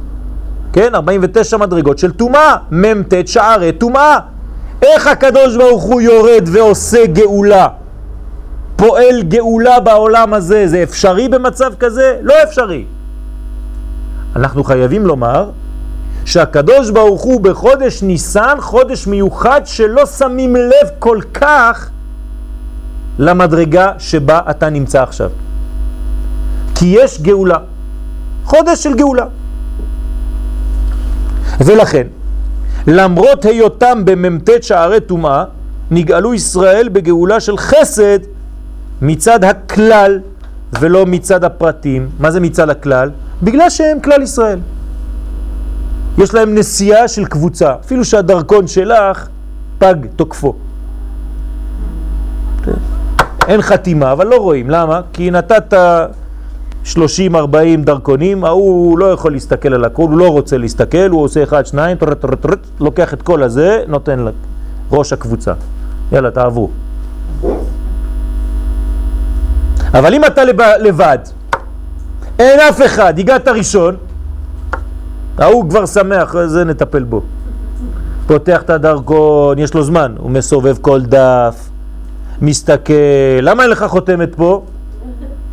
כן? 0.72 0.94
49 0.94 1.56
מדרגות 1.56 1.98
של 1.98 2.12
טומאה, 2.12 2.56
מ"ט 2.72 3.14
שערי 3.26 3.72
טומאה. 3.72 4.18
איך 4.82 5.06
הקדוש 5.06 5.56
ברוך 5.56 5.82
הוא 5.82 6.00
יורד 6.00 6.48
ועושה 6.52 7.06
גאולה? 7.06 7.68
פועל 8.78 9.22
גאולה 9.22 9.80
בעולם 9.80 10.34
הזה, 10.34 10.68
זה 10.68 10.82
אפשרי 10.82 11.28
במצב 11.28 11.72
כזה? 11.78 12.18
לא 12.22 12.34
אפשרי. 12.42 12.84
אנחנו 14.36 14.64
חייבים 14.64 15.06
לומר 15.06 15.50
שהקדוש 16.24 16.90
ברוך 16.90 17.22
הוא 17.22 17.40
בחודש 17.40 18.02
ניסן, 18.02 18.56
חודש 18.60 19.06
מיוחד 19.06 19.60
שלא 19.64 20.06
שמים 20.06 20.56
לב 20.56 20.88
כל 20.98 21.18
כך 21.34 21.90
למדרגה 23.18 23.92
שבה 23.98 24.40
אתה 24.50 24.70
נמצא 24.70 25.02
עכשיו. 25.02 25.30
כי 26.74 26.86
יש 26.86 27.20
גאולה, 27.22 27.58
חודש 28.44 28.82
של 28.82 28.94
גאולה. 28.94 29.26
ולכן, 31.60 32.06
למרות 32.86 33.44
היותם 33.44 34.02
במ"ט 34.04 34.50
שערי 34.62 35.00
טומאה, 35.00 35.44
נגאלו 35.90 36.34
ישראל 36.34 36.88
בגאולה 36.88 37.40
של 37.40 37.58
חסד 37.58 38.37
מצד 39.02 39.44
הכלל 39.44 40.20
ולא 40.80 41.06
מצד 41.06 41.44
הפרטים. 41.44 42.08
מה 42.18 42.30
זה 42.30 42.40
מצד 42.40 42.70
הכלל? 42.70 43.10
בגלל 43.42 43.70
שהם 43.70 44.00
כלל 44.00 44.22
ישראל. 44.22 44.58
יש 46.18 46.34
להם 46.34 46.54
נסיעה 46.54 47.08
של 47.08 47.24
קבוצה, 47.24 47.74
אפילו 47.80 48.04
שהדרכון 48.04 48.66
שלך 48.66 49.28
פג 49.78 49.94
תוקפו. 50.16 50.54
אין 53.48 53.62
חתימה, 53.62 54.12
אבל 54.12 54.26
לא 54.26 54.36
רואים. 54.36 54.70
למה? 54.70 55.00
כי 55.12 55.30
נתת 55.30 55.74
30-40 56.84 56.96
דרכונים, 57.84 58.44
ההוא 58.44 58.98
לא 58.98 59.12
יכול 59.12 59.32
להסתכל 59.32 59.74
על 59.74 59.84
הכל, 59.84 60.02
הוא 60.02 60.18
לא 60.18 60.28
רוצה 60.28 60.58
להסתכל, 60.58 61.10
הוא 61.10 61.22
עושה 61.22 61.42
אחד, 61.42 61.66
שניים, 61.66 61.96
טרט, 61.96 62.24
לוקח 62.80 63.14
את 63.14 63.22
כל 63.22 63.42
הזה, 63.42 63.82
נותן 63.88 64.24
לראש 64.90 65.12
הקבוצה. 65.12 65.52
יאללה, 66.12 66.30
תעברו. 66.30 66.70
אבל 69.94 70.14
אם 70.14 70.24
אתה 70.24 70.42
לבד, 70.80 71.18
אין 72.38 72.60
אף 72.60 72.80
אחד, 72.86 73.18
הגעת 73.18 73.48
ראשון, 73.48 73.96
ההוא 75.38 75.70
כבר 75.70 75.86
שמח, 75.86 76.34
זה 76.46 76.64
נטפל 76.64 77.02
בו. 77.02 77.22
פותח 78.26 78.62
את 78.62 78.70
הדרכון, 78.70 79.58
יש 79.58 79.74
לו 79.74 79.82
זמן, 79.82 80.14
הוא 80.18 80.30
מסובב 80.30 80.76
כל 80.80 81.00
דף, 81.00 81.68
מסתכל, 82.42 82.92
למה 83.42 83.62
אין 83.62 83.70
לך 83.70 83.84
חותמת 83.88 84.34
פה? 84.34 84.62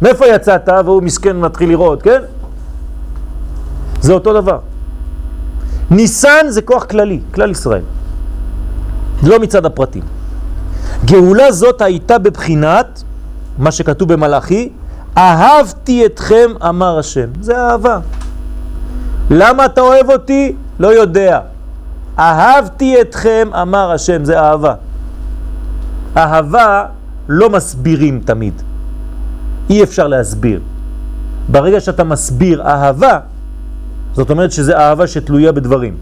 מאיפה 0.01 0.25
יצאת? 0.27 0.69
והוא 0.85 1.03
מסכן 1.03 1.39
מתחיל 1.39 1.69
לראות, 1.69 2.01
כן? 2.01 2.21
זה 4.01 4.13
אותו 4.13 4.33
דבר. 4.33 4.59
ניסן 5.91 6.45
זה 6.49 6.61
כוח 6.61 6.83
כללי, 6.83 7.19
כלל 7.33 7.51
ישראל. 7.51 7.81
לא 9.23 9.39
מצד 9.39 9.65
הפרטים. 9.65 10.03
גאולה 11.05 11.51
זאת 11.51 11.81
הייתה 11.81 12.17
בבחינת 12.17 13.03
מה 13.57 13.71
שכתוב 13.71 14.13
במלאכי, 14.13 14.69
אהבתי 15.17 16.05
אתכם, 16.05 16.51
אמר 16.69 16.99
השם. 16.99 17.29
זה 17.41 17.57
אהבה. 17.57 17.99
למה 19.29 19.65
אתה 19.65 19.81
אוהב 19.81 20.09
אותי? 20.09 20.55
לא 20.79 20.87
יודע. 20.87 21.39
אהבתי 22.19 23.01
אתכם, 23.01 23.49
אמר 23.61 23.91
השם, 23.91 24.25
זה 24.25 24.39
אהבה. 24.39 24.73
אהבה 26.17 26.85
לא 27.29 27.49
מסבירים 27.49 28.21
תמיד. 28.25 28.53
אי 29.69 29.83
אפשר 29.83 30.07
להסביר. 30.07 30.59
ברגע 31.49 31.79
שאתה 31.79 32.03
מסביר 32.03 32.61
אהבה, 32.61 33.19
זאת 34.13 34.29
אומרת 34.29 34.51
שזה 34.51 34.77
אהבה 34.77 35.07
שתלויה 35.07 35.51
בדברים. 35.51 35.95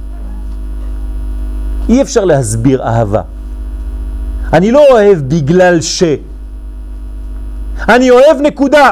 אי 1.89 2.01
אפשר 2.01 2.25
להסביר 2.25 2.83
אהבה. 2.83 3.21
אני 4.53 4.71
לא 4.71 4.85
אוהב 4.91 5.17
בגלל 5.27 5.81
ש... 5.81 6.03
אני 7.89 8.09
אוהב 8.09 8.41
נקודה. 8.41 8.91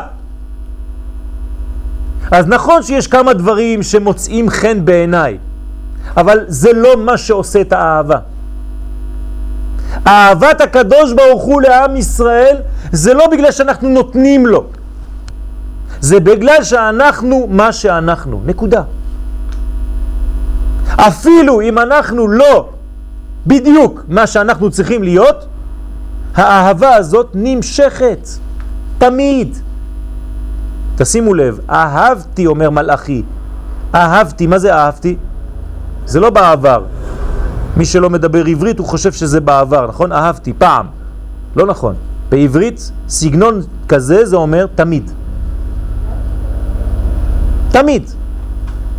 אז 2.31 2.47
נכון 2.47 2.83
שיש 2.83 3.07
כמה 3.07 3.33
דברים 3.33 3.83
שמוצאים 3.83 4.49
חן 4.49 4.85
בעיניי, 4.85 5.37
אבל 6.17 6.39
זה 6.47 6.73
לא 6.73 6.97
מה 6.97 7.17
שעושה 7.17 7.61
את 7.61 7.73
האהבה. 7.73 8.17
אהבת 10.07 10.61
הקדוש 10.61 11.13
ברוך 11.13 11.43
הוא 11.43 11.61
לעם 11.61 11.95
ישראל 11.95 12.55
זה 12.91 13.13
לא 13.13 13.27
בגלל 13.27 13.51
שאנחנו 13.51 13.89
נותנים 13.89 14.45
לו, 14.45 14.65
זה 16.01 16.19
בגלל 16.19 16.63
שאנחנו 16.63 17.47
מה 17.49 17.71
שאנחנו, 17.73 18.41
נקודה. 18.45 18.83
אפילו 20.95 21.61
אם 21.61 21.79
אנחנו 21.79 22.27
לא 22.27 22.69
בדיוק 23.47 24.03
מה 24.07 24.27
שאנחנו 24.27 24.71
צריכים 24.71 25.03
להיות, 25.03 25.45
האהבה 26.35 26.95
הזאת 26.95 27.29
נמשכת. 27.33 28.27
תמיד. 29.01 29.57
תשימו 30.95 31.33
לב, 31.33 31.59
אהבתי, 31.69 32.45
אומר 32.45 32.69
מלאכי. 32.69 33.23
אהבתי, 33.95 34.47
מה 34.47 34.59
זה 34.59 34.73
אהבתי? 34.73 35.15
זה 36.05 36.19
לא 36.19 36.29
בעבר. 36.29 36.83
מי 37.77 37.85
שלא 37.85 38.09
מדבר 38.09 38.45
עברית 38.45 38.79
הוא 38.79 38.87
חושב 38.87 39.11
שזה 39.11 39.41
בעבר, 39.41 39.87
נכון? 39.87 40.11
אהבתי, 40.11 40.53
פעם. 40.53 40.85
לא 41.55 41.65
נכון. 41.65 41.95
בעברית, 42.29 42.91
סגנון 43.09 43.61
כזה 43.89 44.25
זה 44.25 44.35
אומר 44.35 44.65
תמיד. 44.75 45.11
תמיד. 47.71 48.09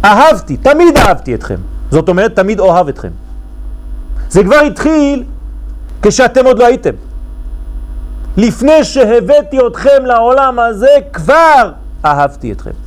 אהבתי, 0.04 0.56
תמיד 0.56 0.96
אהבתי 0.96 1.34
אתכם. 1.34 1.58
זאת 1.90 2.08
אומרת, 2.08 2.36
תמיד 2.36 2.60
אוהב 2.60 2.88
אתכם. 2.88 3.10
זה 4.30 4.44
כבר 4.44 4.56
התחיל 4.66 5.24
כשאתם 6.02 6.44
עוד 6.44 6.58
לא 6.58 6.66
הייתם. 6.66 6.94
לפני 8.36 8.84
שהבאתי 8.84 9.58
אתכם 9.66 10.04
לעולם 10.06 10.58
הזה, 10.58 10.96
כבר 11.12 11.72
אהבתי 12.04 12.52
אתכם. 12.52 12.81